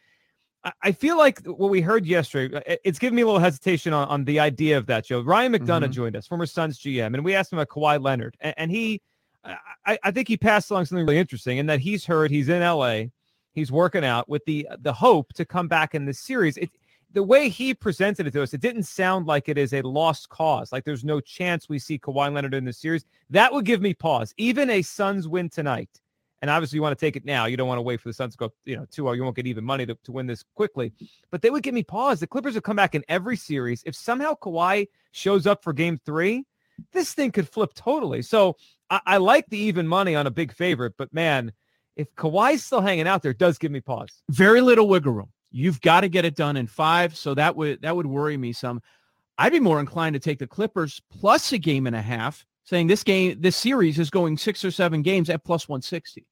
I, 0.83 0.91
feel 0.91 1.17
like 1.17 1.45
what 1.45 1.69
we 1.69 1.79
heard 1.79 2.05
yesterday, 2.05 2.57
uh, 2.57 2.75
it's 2.83 2.99
giving 2.99 3.15
me 3.15 3.21
a 3.21 3.25
little 3.25 3.39
hesitation 3.39 3.93
on, 3.93 4.07
on 4.09 4.25
the 4.25 4.41
idea 4.41 4.77
of 4.77 4.85
that. 4.87 5.05
Joe 5.05 5.21
Ryan 5.21 5.53
McDonough 5.53 5.87
Mhm. 5.87 5.91
joined 5.91 6.15
us, 6.17 6.27
former 6.27 6.45
Suns 6.45 6.77
GM, 6.77 7.13
and 7.13 7.23
we 7.23 7.35
asked 7.35 7.53
him 7.53 7.59
about 7.59 7.69
Kawhi 7.69 8.03
Leonard, 8.03 8.35
and, 8.41 8.53
and 8.57 8.71
he, 8.71 9.01
I, 9.43 9.97
I 10.03 10.11
think 10.11 10.27
he 10.27 10.37
passed 10.37 10.69
along 10.69 10.85
something 10.85 11.05
really 11.05 11.17
interesting, 11.17 11.57
in 11.57 11.65
that 11.67 11.79
he's 11.79 12.05
heard 12.05 12.31
he's 12.31 12.49
in 12.49 12.61
LA, 12.61 13.03
he's 13.53 13.71
working 13.71 14.03
out 14.03 14.27
with 14.29 14.45
the 14.45 14.67
the 14.79 14.93
hope 14.93 15.33
to 15.33 15.45
come 15.45 15.67
back 15.67 15.95
in 15.95 16.05
this 16.05 16.19
series. 16.19 16.57
It, 16.57 16.69
the 17.11 17.23
way 17.23 17.49
he 17.49 17.73
presented 17.73 18.27
it 18.27 18.31
to 18.31 18.43
us, 18.43 18.53
it 18.53 18.61
didn't 18.61 18.83
sound 18.83 19.25
like 19.25 19.49
it 19.49 19.57
is 19.57 19.73
a 19.73 19.81
lost 19.81 20.29
cause. 20.29 20.71
Like 20.71 20.83
there's 20.83 21.03
no 21.03 21.19
chance 21.19 21.67
we 21.67 21.79
see 21.79 21.97
Kawhi 21.97 22.31
Leonard 22.31 22.53
in 22.53 22.65
the 22.65 22.73
series. 22.73 23.03
That 23.31 23.51
would 23.51 23.65
give 23.65 23.81
me 23.81 23.95
pause. 23.95 24.33
Even 24.37 24.69
a 24.69 24.83
Suns 24.83 25.27
win 25.27 25.49
tonight, 25.49 25.89
and 26.41 26.51
obviously 26.51 26.77
you 26.77 26.81
want 26.81 26.97
to 26.97 27.03
take 27.05 27.15
it 27.15 27.25
now. 27.25 27.45
You 27.45 27.57
don't 27.57 27.67
want 27.67 27.79
to 27.79 27.83
wait 27.83 27.99
for 27.99 28.09
the 28.09 28.13
Suns 28.13 28.33
to 28.33 28.37
go, 28.37 28.53
you 28.65 28.77
know, 28.77 28.85
2 28.91 29.13
You 29.15 29.23
won't 29.23 29.35
get 29.35 29.47
even 29.47 29.63
money 29.63 29.85
to, 29.85 29.95
to 30.03 30.11
win 30.11 30.27
this 30.27 30.43
quickly. 30.55 30.93
But 31.31 31.41
they 31.41 31.49
would 31.49 31.63
give 31.63 31.73
me 31.73 31.83
pause. 31.83 32.19
The 32.19 32.27
Clippers 32.27 32.53
would 32.53 32.63
come 32.63 32.75
back 32.75 32.95
in 32.95 33.03
every 33.09 33.37
series. 33.37 33.83
If 33.85 33.95
somehow 33.95 34.35
Kawhi 34.35 34.87
shows 35.11 35.47
up 35.47 35.63
for 35.63 35.73
game 35.73 35.99
three, 36.05 36.45
this 36.91 37.13
thing 37.13 37.31
could 37.31 37.49
flip 37.49 37.73
totally. 37.73 38.21
So 38.21 38.55
I, 38.89 39.01
I 39.05 39.17
like 39.17 39.47
the 39.49 39.57
even 39.57 39.87
money 39.87 40.15
on 40.15 40.27
a 40.27 40.31
big 40.31 40.53
favorite, 40.53 40.93
but 40.97 41.13
man, 41.13 41.51
if 41.95 42.13
Kawhi's 42.15 42.63
still 42.63 42.81
hanging 42.81 43.07
out 43.07 43.21
there, 43.21 43.31
it 43.31 43.37
does 43.37 43.57
give 43.57 43.71
me 43.71 43.81
pause. 43.81 44.21
very 44.29 44.61
little 44.61 44.87
wiggle 44.87 45.13
room. 45.13 45.31
You've 45.51 45.81
got 45.81 46.01
to 46.01 46.09
get 46.09 46.25
it 46.25 46.35
done 46.35 46.57
in 46.57 46.67
five, 46.67 47.17
so 47.17 47.33
that 47.33 47.55
would 47.55 47.81
that 47.81 47.95
would 47.95 48.05
worry 48.05 48.37
me 48.37 48.53
some. 48.53 48.81
I'd 49.37 49.51
be 49.51 49.59
more 49.59 49.79
inclined 49.79 50.13
to 50.13 50.19
take 50.19 50.39
the 50.39 50.47
Clippers 50.47 51.01
plus 51.09 51.51
a 51.51 51.57
game 51.57 51.87
and 51.87 51.95
a 51.95 52.01
half, 52.01 52.45
saying 52.65 52.87
this 52.87 53.03
game, 53.03 53.37
this 53.39 53.55
series 53.55 53.97
is 53.97 54.09
going 54.09 54.37
six 54.37 54.63
or 54.63 54.71
seven 54.71 55.01
games 55.01 55.29
at 55.29 55.43
plus 55.43 55.67
one 55.67 55.81
sixty. 55.81 56.27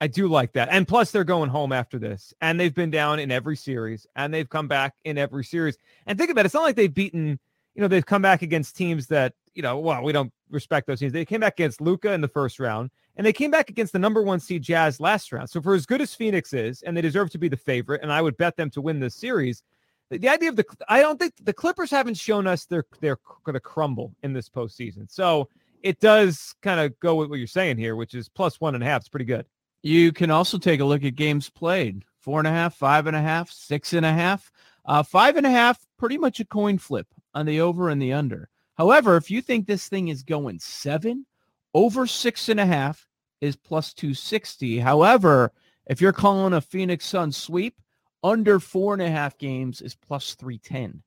I 0.00 0.06
do 0.06 0.28
like 0.28 0.52
that. 0.54 0.68
And 0.70 0.86
plus, 0.86 1.10
they're 1.10 1.24
going 1.24 1.50
home 1.50 1.72
after 1.72 1.98
this. 1.98 2.34
And 2.40 2.58
they've 2.58 2.74
been 2.74 2.90
down 2.90 3.20
in 3.20 3.30
every 3.30 3.56
series 3.56 4.06
and 4.16 4.34
they've 4.34 4.48
come 4.48 4.68
back 4.68 4.94
in 5.04 5.16
every 5.16 5.44
series. 5.44 5.78
And 6.06 6.18
think 6.18 6.30
about 6.30 6.42
it. 6.42 6.46
It's 6.46 6.54
not 6.54 6.64
like 6.64 6.76
they've 6.76 6.92
beaten, 6.92 7.38
you 7.74 7.80
know, 7.80 7.88
they've 7.88 8.04
come 8.04 8.20
back 8.20 8.42
against 8.42 8.76
teams 8.76 9.06
that, 9.06 9.34
you 9.54 9.62
know, 9.62 9.78
well, 9.78 10.02
we 10.02 10.12
don't 10.12 10.32
respect 10.54 10.86
those 10.86 11.00
teams. 11.00 11.12
They 11.12 11.24
came 11.24 11.40
back 11.40 11.54
against 11.54 11.80
Luka 11.80 12.12
in 12.12 12.20
the 12.20 12.28
first 12.28 12.58
round 12.58 12.90
and 13.16 13.26
they 13.26 13.32
came 13.32 13.50
back 13.50 13.70
against 13.70 13.92
the 13.92 13.98
number 13.98 14.22
one 14.22 14.40
seed 14.40 14.62
Jazz 14.62 15.00
last 15.00 15.32
round. 15.32 15.50
So 15.50 15.60
for 15.60 15.74
as 15.74 15.86
good 15.86 16.00
as 16.00 16.14
Phoenix 16.14 16.52
is, 16.52 16.82
and 16.82 16.96
they 16.96 17.02
deserve 17.02 17.30
to 17.30 17.38
be 17.38 17.48
the 17.48 17.56
favorite, 17.56 18.02
and 18.02 18.12
I 18.12 18.22
would 18.22 18.36
bet 18.36 18.56
them 18.56 18.70
to 18.70 18.80
win 18.80 19.00
this 19.00 19.14
series. 19.14 19.62
The, 20.10 20.18
the 20.18 20.28
idea 20.28 20.48
of 20.48 20.56
the, 20.56 20.64
I 20.88 21.00
don't 21.00 21.18
think 21.18 21.34
the 21.42 21.52
Clippers 21.52 21.90
haven't 21.90 22.16
shown 22.16 22.46
us 22.46 22.64
they're 22.64 22.84
they're 23.00 23.18
going 23.44 23.54
to 23.54 23.60
crumble 23.60 24.14
in 24.22 24.32
this 24.32 24.48
postseason. 24.48 25.10
So 25.10 25.48
it 25.82 26.00
does 26.00 26.54
kind 26.62 26.80
of 26.80 26.98
go 27.00 27.14
with 27.14 27.30
what 27.30 27.38
you're 27.38 27.46
saying 27.46 27.78
here, 27.78 27.94
which 27.94 28.14
is 28.14 28.28
plus 28.28 28.60
one 28.60 28.74
and 28.74 28.82
a 28.82 28.86
half. 28.86 29.02
It's 29.02 29.08
pretty 29.08 29.26
good. 29.26 29.46
You 29.82 30.12
can 30.12 30.30
also 30.30 30.58
take 30.58 30.80
a 30.80 30.84
look 30.84 31.04
at 31.04 31.14
games 31.14 31.50
played 31.50 32.04
four 32.18 32.38
and 32.40 32.48
a 32.48 32.50
half, 32.50 32.74
five 32.74 33.06
and 33.06 33.14
a 33.14 33.20
half, 33.20 33.50
six 33.50 33.92
and 33.92 34.06
a 34.06 34.12
half. 34.12 34.50
Uh, 34.86 35.02
five 35.02 35.36
and 35.36 35.46
a 35.46 35.50
half, 35.50 35.78
pretty 35.98 36.18
much 36.18 36.40
a 36.40 36.44
coin 36.44 36.78
flip 36.78 37.06
on 37.34 37.46
the 37.46 37.60
over 37.60 37.90
and 37.90 38.00
the 38.00 38.12
under. 38.12 38.48
However, 38.74 39.16
if 39.16 39.30
you 39.30 39.40
think 39.40 39.66
this 39.66 39.88
thing 39.88 40.08
is 40.08 40.22
going 40.22 40.58
seven, 40.58 41.26
over 41.74 42.06
six 42.06 42.48
and 42.48 42.60
a 42.60 42.66
half 42.66 43.06
is 43.40 43.56
plus 43.56 43.92
260. 43.94 44.78
However, 44.78 45.52
if 45.86 46.00
you're 46.00 46.12
calling 46.12 46.54
a 46.54 46.60
Phoenix 46.60 47.06
Sun 47.06 47.32
sweep, 47.32 47.80
under 48.22 48.58
four 48.58 48.94
and 48.94 49.02
a 49.02 49.10
half 49.10 49.36
games 49.36 49.82
is 49.82 49.94
plus 49.94 50.34
310. 50.34 51.02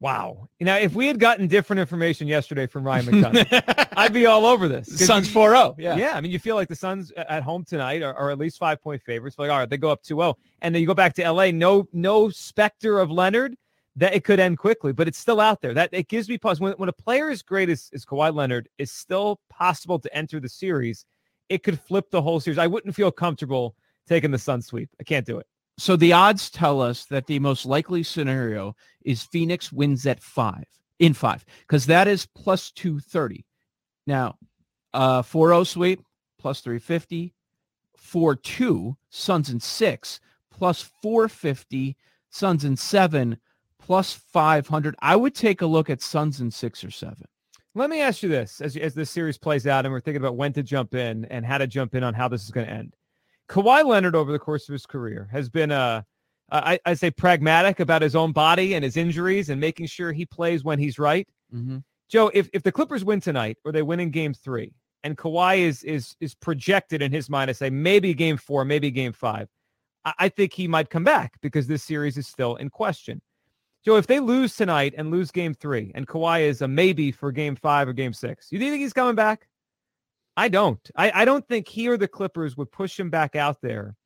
Wow. 0.00 0.48
You 0.58 0.66
know, 0.66 0.76
if 0.76 0.94
we 0.94 1.06
had 1.06 1.20
gotten 1.20 1.46
different 1.46 1.78
information 1.78 2.26
yesterday 2.26 2.66
from 2.66 2.84
Ryan 2.84 3.06
McDonough, 3.06 3.88
I'd 3.96 4.12
be 4.12 4.26
all 4.26 4.44
over 4.44 4.66
this. 4.66 4.88
Suns 5.06 5.32
4-0. 5.32 5.76
Yeah. 5.78 5.96
Yeah. 5.96 6.10
I 6.14 6.20
mean, 6.20 6.32
you 6.32 6.40
feel 6.40 6.56
like 6.56 6.66
the 6.66 6.74
Suns 6.74 7.12
at 7.12 7.44
home 7.44 7.64
tonight 7.64 8.02
are, 8.02 8.12
are 8.14 8.30
at 8.30 8.38
least 8.38 8.58
five 8.58 8.82
point 8.82 9.00
favorites. 9.00 9.38
Like, 9.38 9.48
all 9.48 9.58
right, 9.58 9.70
they 9.70 9.76
go 9.76 9.90
up 9.90 10.02
2-0. 10.02 10.34
And 10.60 10.74
then 10.74 10.80
you 10.82 10.88
go 10.88 10.94
back 10.94 11.14
to 11.14 11.30
LA. 11.30 11.52
No, 11.52 11.88
no 11.92 12.30
specter 12.30 12.98
of 12.98 13.12
Leonard 13.12 13.56
that 13.96 14.14
it 14.14 14.24
could 14.24 14.40
end 14.40 14.58
quickly, 14.58 14.92
but 14.92 15.06
it's 15.06 15.18
still 15.18 15.40
out 15.40 15.60
there. 15.60 15.74
That 15.74 15.90
it 15.92 16.08
gives 16.08 16.28
me 16.28 16.38
pause. 16.38 16.60
When, 16.60 16.72
when 16.74 16.88
a 16.88 16.94
player 16.94 17.30
as 17.30 17.42
great 17.42 17.68
as, 17.68 17.90
as 17.92 18.04
Kawhi 18.04 18.34
Leonard 18.34 18.68
is 18.78 18.90
still 18.90 19.40
possible 19.50 19.98
to 19.98 20.16
enter 20.16 20.40
the 20.40 20.48
series, 20.48 21.04
it 21.48 21.62
could 21.62 21.78
flip 21.78 22.10
the 22.10 22.22
whole 22.22 22.40
series. 22.40 22.58
I 22.58 22.66
wouldn't 22.66 22.94
feel 22.94 23.10
comfortable 23.10 23.74
taking 24.08 24.30
the 24.30 24.38
Sun 24.38 24.62
sweep. 24.62 24.88
I 25.00 25.04
can't 25.04 25.26
do 25.26 25.38
it. 25.38 25.46
So 25.78 25.96
the 25.96 26.12
odds 26.12 26.50
tell 26.50 26.80
us 26.80 27.04
that 27.06 27.26
the 27.26 27.38
most 27.38 27.66
likely 27.66 28.02
scenario 28.02 28.76
is 29.04 29.22
Phoenix 29.22 29.72
wins 29.72 30.06
at 30.06 30.22
five 30.22 30.64
in 30.98 31.14
five 31.14 31.44
because 31.60 31.86
that 31.86 32.08
is 32.08 32.26
plus 32.26 32.70
230. 32.72 33.44
Now, 34.06 34.36
uh, 34.94 35.22
4 35.22 35.64
sweep 35.64 36.02
plus 36.38 36.60
350, 36.60 37.34
4 37.96 38.36
2 38.36 38.96
Suns 39.10 39.50
in 39.50 39.60
six 39.60 40.20
plus 40.50 40.82
450, 41.02 41.96
Suns 42.30 42.64
in 42.64 42.76
seven 42.76 43.38
plus 43.84 44.12
500. 44.12 44.94
I 45.00 45.16
would 45.16 45.34
take 45.34 45.62
a 45.62 45.66
look 45.66 45.90
at 45.90 46.00
Suns 46.00 46.40
in 46.40 46.50
six 46.50 46.82
or 46.84 46.90
seven. 46.90 47.24
Let 47.74 47.90
me 47.90 48.00
ask 48.00 48.22
you 48.22 48.28
this 48.28 48.60
as, 48.60 48.76
as 48.76 48.94
this 48.94 49.10
series 49.10 49.38
plays 49.38 49.66
out 49.66 49.84
and 49.84 49.92
we're 49.92 50.00
thinking 50.00 50.22
about 50.22 50.36
when 50.36 50.52
to 50.54 50.62
jump 50.62 50.94
in 50.94 51.24
and 51.26 51.44
how 51.44 51.58
to 51.58 51.66
jump 51.66 51.94
in 51.94 52.04
on 52.04 52.14
how 52.14 52.28
this 52.28 52.44
is 52.44 52.50
going 52.50 52.66
to 52.66 52.72
end. 52.72 52.94
Kawhi 53.48 53.84
Leonard 53.84 54.14
over 54.14 54.30
the 54.30 54.38
course 54.38 54.68
of 54.68 54.72
his 54.72 54.86
career 54.86 55.28
has 55.32 55.48
been 55.48 55.70
a 55.70 56.04
I, 56.50 56.78
I 56.84 56.94
say 56.94 57.10
pragmatic 57.10 57.80
about 57.80 58.02
his 58.02 58.14
own 58.14 58.32
body 58.32 58.74
and 58.74 58.84
his 58.84 58.98
injuries 58.98 59.48
and 59.48 59.58
making 59.58 59.86
sure 59.86 60.12
he 60.12 60.26
plays 60.26 60.62
when 60.62 60.78
he's 60.78 60.98
right. 60.98 61.26
Mm-hmm. 61.54 61.78
Joe, 62.10 62.30
if, 62.34 62.50
if 62.52 62.62
the 62.62 62.72
Clippers 62.72 63.06
win 63.06 63.20
tonight 63.20 63.56
or 63.64 63.72
they 63.72 63.80
win 63.80 64.00
in 64.00 64.10
game 64.10 64.34
three 64.34 64.74
and 65.02 65.16
Kawhi 65.16 65.60
is 65.60 65.82
is 65.82 66.14
is 66.20 66.34
projected 66.34 67.00
in 67.00 67.10
his 67.10 67.30
mind 67.30 67.48
to 67.48 67.54
say 67.54 67.70
maybe 67.70 68.12
game 68.12 68.36
four, 68.36 68.66
maybe 68.66 68.90
game 68.90 69.12
five, 69.12 69.48
I, 70.04 70.12
I 70.18 70.28
think 70.28 70.52
he 70.52 70.68
might 70.68 70.90
come 70.90 71.04
back 71.04 71.32
because 71.40 71.66
this 71.66 71.82
series 71.82 72.18
is 72.18 72.26
still 72.26 72.56
in 72.56 72.68
question. 72.68 73.22
Joe, 73.84 73.96
if 73.96 74.06
they 74.06 74.20
lose 74.20 74.54
tonight 74.54 74.94
and 74.96 75.10
lose 75.10 75.30
game 75.30 75.54
three 75.54 75.90
and 75.94 76.06
Kawhi 76.06 76.42
is 76.42 76.62
a 76.62 76.68
maybe 76.68 77.10
for 77.10 77.32
game 77.32 77.56
five 77.56 77.88
or 77.88 77.92
game 77.92 78.12
six, 78.12 78.52
you 78.52 78.58
think 78.58 78.76
he's 78.76 78.92
coming 78.92 79.16
back? 79.16 79.48
I 80.36 80.48
don't. 80.48 80.80
I, 80.96 81.22
I 81.22 81.24
don't 81.24 81.46
think 81.46 81.68
he 81.68 81.88
or 81.88 81.96
the 81.96 82.08
Clippers 82.08 82.56
would 82.56 82.70
push 82.70 82.98
him 82.98 83.10
back 83.10 83.36
out 83.36 83.60
there 83.60 83.96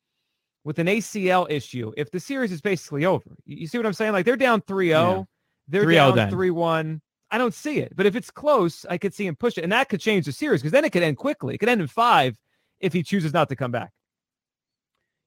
with 0.64 0.78
an 0.78 0.87
ACL 0.87 1.47
issue 1.50 1.92
if 1.97 2.11
the 2.11 2.18
series 2.18 2.50
is 2.52 2.61
basically 2.61 3.04
over. 3.04 3.37
You 3.45 3.66
see 3.66 3.78
what 3.78 3.87
I'm 3.87 3.92
saying? 3.92 4.12
Like 4.12 4.25
they're 4.25 4.37
down 4.37 4.62
3 4.62 4.88
0, 4.88 5.28
they're 5.68 5.85
3-0 5.85 6.16
down 6.16 6.30
3 6.30 6.50
1. 6.50 7.02
I 7.30 7.38
don't 7.38 7.54
see 7.54 7.78
it. 7.78 7.92
But 7.95 8.06
if 8.06 8.16
it's 8.16 8.30
close, 8.30 8.87
I 8.88 8.99
could 8.99 9.12
see 9.12 9.26
him 9.26 9.37
push 9.37 9.59
it. 9.59 9.64
And 9.64 9.73
that 9.73 9.88
could 9.88 10.00
change 10.00 10.26
the 10.26 10.33
series 10.33 10.62
because 10.62 10.73
then 10.73 10.85
it 10.85 10.90
could 10.90 11.02
end 11.02 11.16
quickly. 11.16 11.54
It 11.54 11.59
could 11.59 11.68
end 11.68 11.80
in 11.80 11.87
five 11.87 12.37
if 12.80 12.92
he 12.92 13.02
chooses 13.02 13.33
not 13.33 13.49
to 13.49 13.56
come 13.56 13.73
back. 13.73 13.92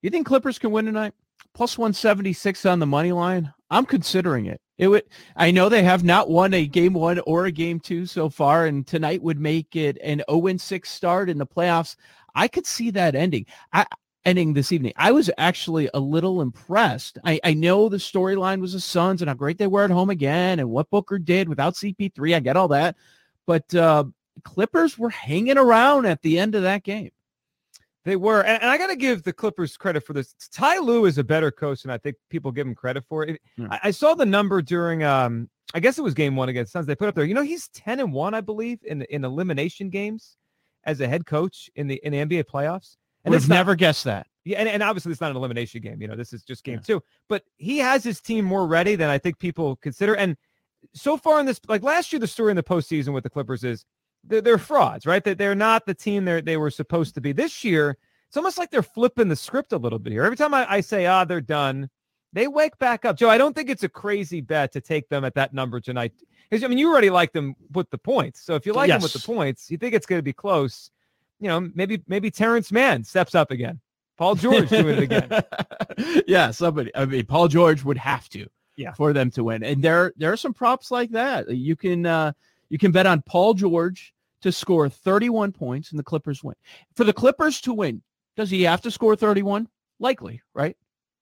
You 0.01 0.09
think 0.09 0.25
Clippers 0.25 0.59
can 0.59 0.71
win 0.71 0.85
tonight? 0.85 1.13
Plus 1.53 1.77
176 1.77 2.65
on 2.65 2.79
the 2.79 2.85
money 2.85 3.11
line. 3.11 3.53
I'm 3.69 3.85
considering 3.85 4.47
it. 4.47 4.59
It 4.77 4.87
would. 4.87 5.03
I 5.35 5.51
know 5.51 5.69
they 5.69 5.83
have 5.83 6.03
not 6.03 6.29
won 6.29 6.53
a 6.53 6.65
game 6.65 6.93
one 6.93 7.19
or 7.19 7.45
a 7.45 7.51
game 7.51 7.79
two 7.79 8.05
so 8.05 8.29
far, 8.29 8.65
and 8.65 8.87
tonight 8.87 9.21
would 9.21 9.39
make 9.39 9.75
it 9.75 9.97
an 10.03 10.23
0 10.29 10.57
6 10.57 10.89
start 10.89 11.29
in 11.29 11.37
the 11.37 11.45
playoffs. 11.45 11.95
I 12.33 12.47
could 12.47 12.65
see 12.65 12.89
that 12.91 13.15
ending. 13.15 13.45
I, 13.73 13.85
ending 14.25 14.53
this 14.53 14.71
evening. 14.71 14.93
I 14.95 15.11
was 15.11 15.29
actually 15.37 15.89
a 15.93 15.99
little 15.99 16.41
impressed. 16.41 17.17
I, 17.23 17.39
I 17.43 17.53
know 17.53 17.89
the 17.89 17.97
storyline 17.97 18.61
was 18.61 18.73
the 18.73 18.79
Suns 18.79 19.21
and 19.21 19.29
how 19.29 19.35
great 19.35 19.57
they 19.57 19.67
were 19.67 19.83
at 19.83 19.91
home 19.91 20.09
again 20.09 20.59
and 20.59 20.69
what 20.69 20.89
Booker 20.89 21.19
did 21.19 21.49
without 21.49 21.75
CP3. 21.75 22.35
I 22.35 22.39
get 22.39 22.57
all 22.57 22.67
that. 22.69 22.95
But 23.45 23.73
uh, 23.73 24.05
Clippers 24.43 24.97
were 24.97 25.09
hanging 25.09 25.57
around 25.57 26.05
at 26.05 26.21
the 26.21 26.39
end 26.39 26.55
of 26.55 26.63
that 26.63 26.83
game. 26.83 27.11
They 28.09 28.15
were. 28.15 28.41
And, 28.41 28.61
and 28.61 28.71
I 28.71 28.77
got 28.77 28.87
to 28.87 28.95
give 28.95 29.23
the 29.23 29.31
Clippers 29.31 29.77
credit 29.77 30.03
for 30.03 30.13
this. 30.13 30.33
Ty 30.51 30.79
Lue 30.79 31.05
is 31.05 31.17
a 31.19 31.23
better 31.23 31.51
coach 31.51 31.83
and 31.83 31.91
I 31.91 31.97
think 31.99 32.15
people 32.29 32.51
give 32.51 32.65
him 32.65 32.73
credit 32.75 33.03
for. 33.07 33.23
It, 33.23 33.41
Hmm. 33.55 33.67
I, 33.71 33.79
I 33.83 33.91
saw 33.91 34.15
the 34.15 34.25
number 34.25 34.61
during, 34.61 35.03
um, 35.03 35.49
I 35.73 35.79
guess 35.79 35.97
it 35.99 36.01
was 36.01 36.13
game 36.15 36.35
one 36.35 36.49
against 36.49 36.71
Suns. 36.71 36.87
They 36.87 36.95
put 36.95 37.07
up 37.07 37.15
there, 37.15 37.23
you 37.25 37.35
know, 37.35 37.43
he's 37.43 37.67
10 37.69 37.99
and 37.99 38.11
1, 38.11 38.33
I 38.33 38.41
believe, 38.41 38.79
in, 38.83 39.03
in 39.03 39.23
elimination 39.23 39.89
games 39.91 40.37
as 40.85 40.99
a 41.01 41.07
head 41.07 41.25
coach 41.25 41.69
in 41.75 41.87
the 41.87 41.95
in 42.03 42.11
the 42.11 42.17
NBA 42.25 42.45
playoffs. 42.45 42.97
And 43.25 43.33
not- 43.33 43.47
never 43.47 43.75
guessed 43.75 44.05
that. 44.05 44.25
Yeah, 44.45 44.57
and, 44.59 44.67
and 44.69 44.81
obviously 44.81 45.11
it's 45.11 45.21
not 45.21 45.29
an 45.29 45.37
elimination 45.37 45.81
game. 45.81 46.01
You 46.01 46.07
know, 46.07 46.15
this 46.15 46.33
is 46.33 46.41
just 46.43 46.63
game 46.63 46.79
two. 46.79 47.03
But 47.27 47.43
he 47.57 47.77
has 47.77 48.03
his 48.03 48.19
team 48.21 48.45
more 48.45 48.65
ready 48.65 48.95
than 48.95 49.09
I 49.09 49.17
think 49.19 49.37
people 49.37 49.75
consider. 49.75 50.15
And 50.15 50.35
so 50.93 51.17
far 51.17 51.39
in 51.39 51.45
this, 51.45 51.59
like 51.67 51.83
last 51.83 52.11
year, 52.11 52.19
the 52.19 52.27
story 52.27 52.51
in 52.51 52.55
the 52.55 52.63
postseason 52.63 53.13
with 53.13 53.23
the 53.23 53.29
Clippers 53.29 53.63
is 53.63 53.85
they're, 54.23 54.41
they're 54.41 54.57
frauds, 54.57 55.05
right? 55.05 55.23
That 55.23 55.37
they're 55.37 55.55
not 55.55 55.85
the 55.85 55.93
team 55.93 56.25
they 56.25 56.41
they 56.41 56.57
were 56.57 56.71
supposed 56.71 57.15
to 57.15 57.21
be. 57.21 57.31
This 57.31 57.63
year, 57.63 57.97
it's 58.27 58.37
almost 58.37 58.57
like 58.57 58.69
they're 58.69 58.83
flipping 58.83 59.27
the 59.27 59.35
script 59.35 59.73
a 59.73 59.77
little 59.77 59.99
bit 59.99 60.13
here. 60.13 60.23
Every 60.23 60.37
time 60.37 60.53
I, 60.53 60.71
I 60.71 60.81
say, 60.81 61.05
ah, 61.05 61.25
they're 61.25 61.41
done, 61.41 61.89
they 62.33 62.47
wake 62.47 62.77
back 62.77 63.05
up. 63.05 63.17
Joe, 63.17 63.29
I 63.29 63.37
don't 63.37 63.55
think 63.55 63.69
it's 63.69 63.83
a 63.83 63.89
crazy 63.89 64.41
bet 64.41 64.71
to 64.73 64.81
take 64.81 65.09
them 65.09 65.25
at 65.25 65.33
that 65.35 65.53
number 65.53 65.79
tonight. 65.79 66.13
Because 66.49 66.63
I 66.63 66.67
mean, 66.67 66.77
you 66.77 66.89
already 66.89 67.09
like 67.09 67.31
them 67.31 67.55
with 67.73 67.89
the 67.89 67.97
points. 67.97 68.41
So 68.41 68.55
if 68.55 68.65
you 68.65 68.73
like 68.73 68.89
them 68.89 69.01
with 69.01 69.13
the 69.13 69.19
points, 69.19 69.69
you 69.71 69.77
think 69.77 69.93
it's 69.93 70.05
going 70.05 70.19
to 70.19 70.23
be 70.23 70.33
close. 70.33 70.91
You 71.39 71.47
know, 71.47 71.69
maybe 71.73 72.01
maybe 72.07 72.29
Terance 72.29 72.71
Mann 72.71 73.03
steps 73.03 73.35
up 73.35 73.51
again. 73.51 73.79
Paul 74.17 74.35
George 74.35 74.69
doing 74.69 74.97
it 74.97 74.99
again. 74.99 76.23
yeah, 76.27 76.51
somebody. 76.51 76.91
I 76.95 77.05
mean, 77.05 77.25
Paul 77.25 77.47
George 77.47 77.83
would 77.83 77.97
have 77.97 78.27
to. 78.29 78.47
Yeah. 78.75 78.93
For 78.93 79.11
them 79.11 79.29
to 79.31 79.43
win, 79.43 79.61
and 79.61 79.83
there 79.83 80.13
there 80.15 80.31
are 80.31 80.37
some 80.37 80.53
props 80.53 80.89
like 80.89 81.11
that. 81.11 81.49
You 81.49 81.75
can 81.75 82.05
uh, 82.05 82.31
you 82.69 82.77
can 82.77 82.91
bet 82.91 83.05
on 83.05 83.21
Paul 83.21 83.53
George 83.53 84.13
to 84.41 84.51
score 84.51 84.87
31 84.89 85.51
points 85.51 85.91
and 85.91 85.99
the 85.99 86.03
Clippers 86.03 86.43
win. 86.43 86.55
For 86.95 87.03
the 87.03 87.13
Clippers 87.13 87.61
to 87.61 87.73
win, 87.73 88.01
does 88.37 88.49
he 88.49 88.63
have 88.63 88.81
to 88.81 88.91
score 88.91 89.15
31? 89.15 89.67
Likely, 89.99 90.41
right? 90.53 90.77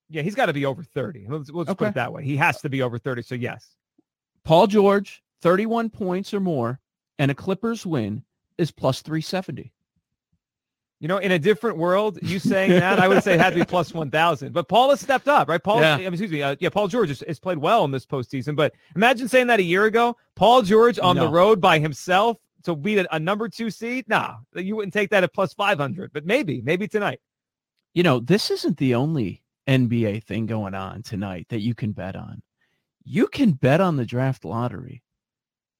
Yeah, 0.10 0.22
he's 0.22 0.36
got 0.36 0.46
to 0.46 0.54
be 0.54 0.66
over 0.66 0.84
30. 0.84 1.26
Let's, 1.28 1.50
let's 1.50 1.74
put 1.74 1.90
it 1.90 1.94
that 1.96 2.14
way. 2.14 2.24
He 2.24 2.38
has 2.38 2.62
to 2.62 2.70
be 2.70 2.82
over 2.82 2.98
30. 2.98 3.24
So, 3.24 3.36
yes. 3.36 3.76
Paul 4.44 4.68
George, 4.68 5.24
31 5.42 5.90
points 5.90 6.34
or 6.34 6.40
more, 6.40 6.80
and 7.20 7.32
a 7.32 7.36
Clippers 7.36 7.86
win 7.86 8.24
is 8.58 8.72
plus 8.72 9.02
370. 9.02 9.74
You 11.00 11.08
know, 11.08 11.18
in 11.18 11.32
a 11.32 11.38
different 11.38 11.78
world, 11.78 12.18
you 12.24 12.40
saying 12.40 12.72
that, 12.72 13.00
I 13.00 13.08
would 13.08 13.24
say 13.24 13.36
it 13.36 13.40
had 13.40 13.52
to 13.52 13.60
be 13.60 13.66
plus 13.66 13.94
1,000. 13.94 14.52
But 14.52 14.68
Paul 14.68 14.90
has 14.90 15.00
stepped 15.00 15.28
up, 15.28 15.48
right? 15.48 15.62
Paul, 15.64 15.82
Yeah. 15.82 15.94
I 15.94 15.98
mean, 15.98 16.08
excuse 16.14 16.32
me. 16.32 16.42
Uh, 16.42 16.56
yeah, 16.60 16.70
Paul 16.70 16.88
George 16.88 17.10
has, 17.10 17.24
has 17.28 17.40
played 17.40 17.60
well 17.60 17.86
in 17.86 17.92
this 17.92 18.06
postseason. 18.06 18.56
But 18.56 18.74
imagine 18.96 19.28
saying 19.28 19.46
that 19.48 19.60
a 19.60 19.64
year 19.64 19.86
ago. 19.86 20.18
Paul 20.36 20.64
George 20.64 20.98
on 20.98 21.16
the 21.16 21.28
road 21.28 21.62
by 21.62 21.78
himself 21.78 22.38
to 22.64 22.76
beat 22.76 22.98
a, 22.98 23.16
a 23.16 23.20
number 23.20 23.48
two 23.48 23.70
seed? 23.70 24.08
Nah, 24.08 24.38
you 24.56 24.76
wouldn't 24.76 24.94
take 24.94 25.12
that 25.12 25.24
at 25.24 25.34
plus 25.34 25.54
500. 25.54 26.12
But 26.14 26.26
maybe, 26.26 26.62
maybe 26.62 26.88
tonight. 26.88 27.20
You 27.94 28.02
know, 28.04 28.20
this 28.20 28.50
isn't 28.50 28.78
the 28.78 28.96
only 28.96 29.44
NBA 29.68 30.24
thing 30.24 30.48
going 30.48 30.74
on 30.74 31.04
tonight 31.04 31.46
that 31.50 31.60
you 31.60 31.76
can 31.76 31.92
bet 31.92 32.16
on. 32.16 32.42
You 33.04 33.28
can 33.28 33.52
bet 33.52 33.82
on 33.82 33.98
the 33.98 34.06
draft 34.06 34.46
lottery. 34.46 35.04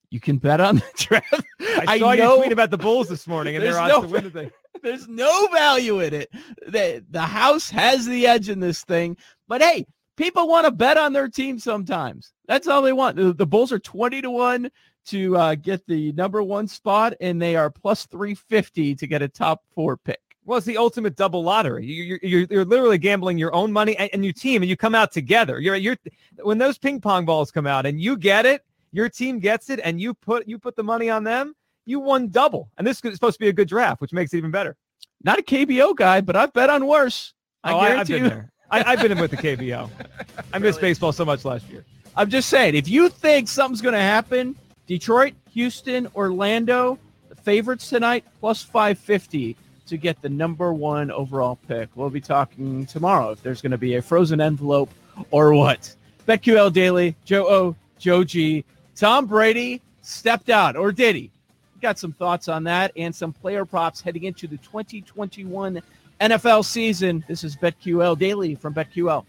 You 0.10 0.20
can 0.20 0.38
bet 0.38 0.62
on 0.62 0.76
the 0.78 0.84
draft. 0.96 1.44
I 1.60 2.00
saw 2.00 2.12
your 2.14 2.38
tweet 2.38 2.52
about 2.52 2.70
the 2.72 2.78
Bulls 2.78 3.10
this 3.10 3.28
morning 3.28 3.56
and 3.56 3.66
they're 3.66 3.80
on 3.80 3.90
no- 3.90 4.02
to 4.04 4.08
win 4.08 4.24
the 4.24 4.30
thing. 4.30 4.52
There's 4.84 5.08
no 5.08 5.48
value 5.48 6.00
in 6.02 6.14
it. 6.14 6.30
The, 6.68 7.04
the 7.10 7.22
house 7.22 7.70
has 7.70 8.06
the 8.06 8.28
edge 8.28 8.50
in 8.50 8.60
this 8.60 8.84
thing. 8.84 9.18
But 9.48 9.62
hey, 9.62 9.86
people 10.16 10.48
want 10.48 10.66
to 10.66 10.72
bet 10.72 10.98
on 10.98 11.14
their 11.14 11.28
team 11.28 11.60
sometimes. 11.60 12.34
That's 12.48 12.68
all 12.68 12.82
they 12.82 12.94
want. 12.94 13.16
The, 13.18 13.34
the 13.34 13.46
Bulls 13.46 13.72
are 13.72 13.80
20 13.80 14.22
to 14.22 14.32
1 14.32 14.72
to 15.08 15.38
uh, 15.38 15.56
get 15.56 15.86
the 15.88 16.12
number 16.14 16.44
one 16.44 16.68
spot, 16.68 17.14
and 17.22 17.42
they 17.42 17.56
are 17.56 17.70
plus 17.70 18.06
350 18.08 18.96
to 18.96 19.08
get 19.08 19.22
a 19.22 19.28
top 19.28 19.64
four 19.74 19.98
pick. 19.98 20.20
Well, 20.46 20.58
it's 20.58 20.68
the 20.68 20.78
ultimate 20.78 21.16
double 21.16 21.44
lottery. 21.44 21.86
You, 21.86 22.20
you're, 22.22 22.48
you're 22.50 22.66
literally 22.66 22.98
gambling 22.98 23.38
your 23.38 23.54
own 23.54 23.72
money 23.72 23.98
and, 23.98 24.10
and 24.14 24.24
your 24.24 24.34
team, 24.34 24.62
and 24.62 24.70
you 24.70 24.78
come 24.78 24.96
out 24.96 25.12
together. 25.12 25.60
You're 25.60 25.76
you're 25.76 25.98
when 26.42 26.58
those 26.58 26.78
ping 26.78 27.02
pong 27.02 27.26
balls 27.26 27.52
come 27.52 27.68
out 27.68 27.86
and 27.86 28.00
you 28.00 28.16
get 28.16 28.46
it, 28.46 28.64
your 28.94 29.10
team 29.10 29.40
gets 29.40 29.70
it, 29.70 29.82
and 29.84 30.00
you 30.00 30.14
put 30.14 30.48
you 30.48 30.58
put 30.58 30.78
the 30.78 30.84
money 30.84 31.10
on 31.10 31.26
them. 31.26 31.54
You 31.88 32.02
won 32.02 32.28
double, 32.28 32.70
and 32.78 32.86
this 32.86 33.00
is 33.02 33.14
supposed 33.14 33.36
to 33.36 33.40
be 33.40 33.48
a 33.48 33.54
good 33.54 33.70
draft, 33.70 34.02
which 34.02 34.12
makes 34.12 34.34
it 34.34 34.38
even 34.38 34.52
better. 34.52 34.76
Not 35.24 35.40
a 35.40 35.42
KBO 35.42 35.96
guy, 35.96 36.20
but 36.20 36.36
I've 36.36 36.52
bet 36.52 36.70
on 36.70 36.86
worse. 36.86 37.34
I 37.64 37.72
oh, 37.72 37.78
I, 37.78 37.88
have 37.88 38.08
guarantee 38.08 38.14
been 38.14 38.24
you. 38.24 38.30
there. 38.30 38.52
I, 38.70 38.84
I've 38.84 39.02
been 39.02 39.14
in 39.14 39.20
with 39.20 39.32
the 39.32 39.38
KBO. 39.38 39.90
I 40.54 40.60
missed 40.60 40.82
baseball 40.82 41.14
so 41.14 41.24
much 41.24 41.46
last 41.46 41.70
year. 41.70 41.86
I'm 42.18 42.30
just 42.30 42.50
saying, 42.50 42.76
if 42.76 42.90
you 42.90 43.08
think 43.08 43.48
something's 43.48 43.82
going 43.82 43.94
to 43.94 44.02
happen, 44.02 44.54
Detroit, 44.86 45.34
Houston, 45.52 46.10
Orlando, 46.14 47.00
the 47.30 47.36
favorites 47.36 47.88
tonight, 47.88 48.26
plus 48.42 48.62
550 48.62 49.56
to 49.86 49.98
get 49.98 50.22
the 50.22 50.28
number 50.28 50.74
one 50.74 51.10
overall 51.10 51.58
pick. 51.70 51.88
We'll 51.96 52.10
be 52.10 52.20
talking 52.20 52.86
tomorrow 52.86 53.32
if 53.32 53.42
there's 53.42 53.62
going 53.62 53.72
to 53.72 53.78
be 53.78 53.96
a 53.96 54.02
frozen 54.02 54.42
envelope 54.42 54.90
or 55.32 55.54
what. 55.54 55.96
BetQL 56.28 56.74
Daily, 56.74 57.16
Joe 57.24 57.48
O, 57.48 57.76
Joe 57.98 58.26
G. 58.26 58.66
Tom 58.96 59.26
Brady 59.26 59.82
stepped 60.02 60.50
out, 60.50 60.76
or 60.76 60.92
did 60.92 61.16
he? 61.16 61.32
Got 61.82 62.00
some 62.00 62.14
thoughts 62.14 62.48
on 62.48 62.64
that 62.64 62.92
and 62.98 63.14
some 63.14 63.32
player 63.32 63.64
props 63.64 64.02
heading 64.02 64.24
into 64.24 64.48
the 64.48 64.58
2021 64.58 65.82
NFL 66.20 66.66
season. 66.66 67.24
This 67.28 67.44
is 67.44 67.56
BetQL 67.56 68.18
Daily 68.18 68.56
from 68.56 68.74
BetQL. 68.74 69.24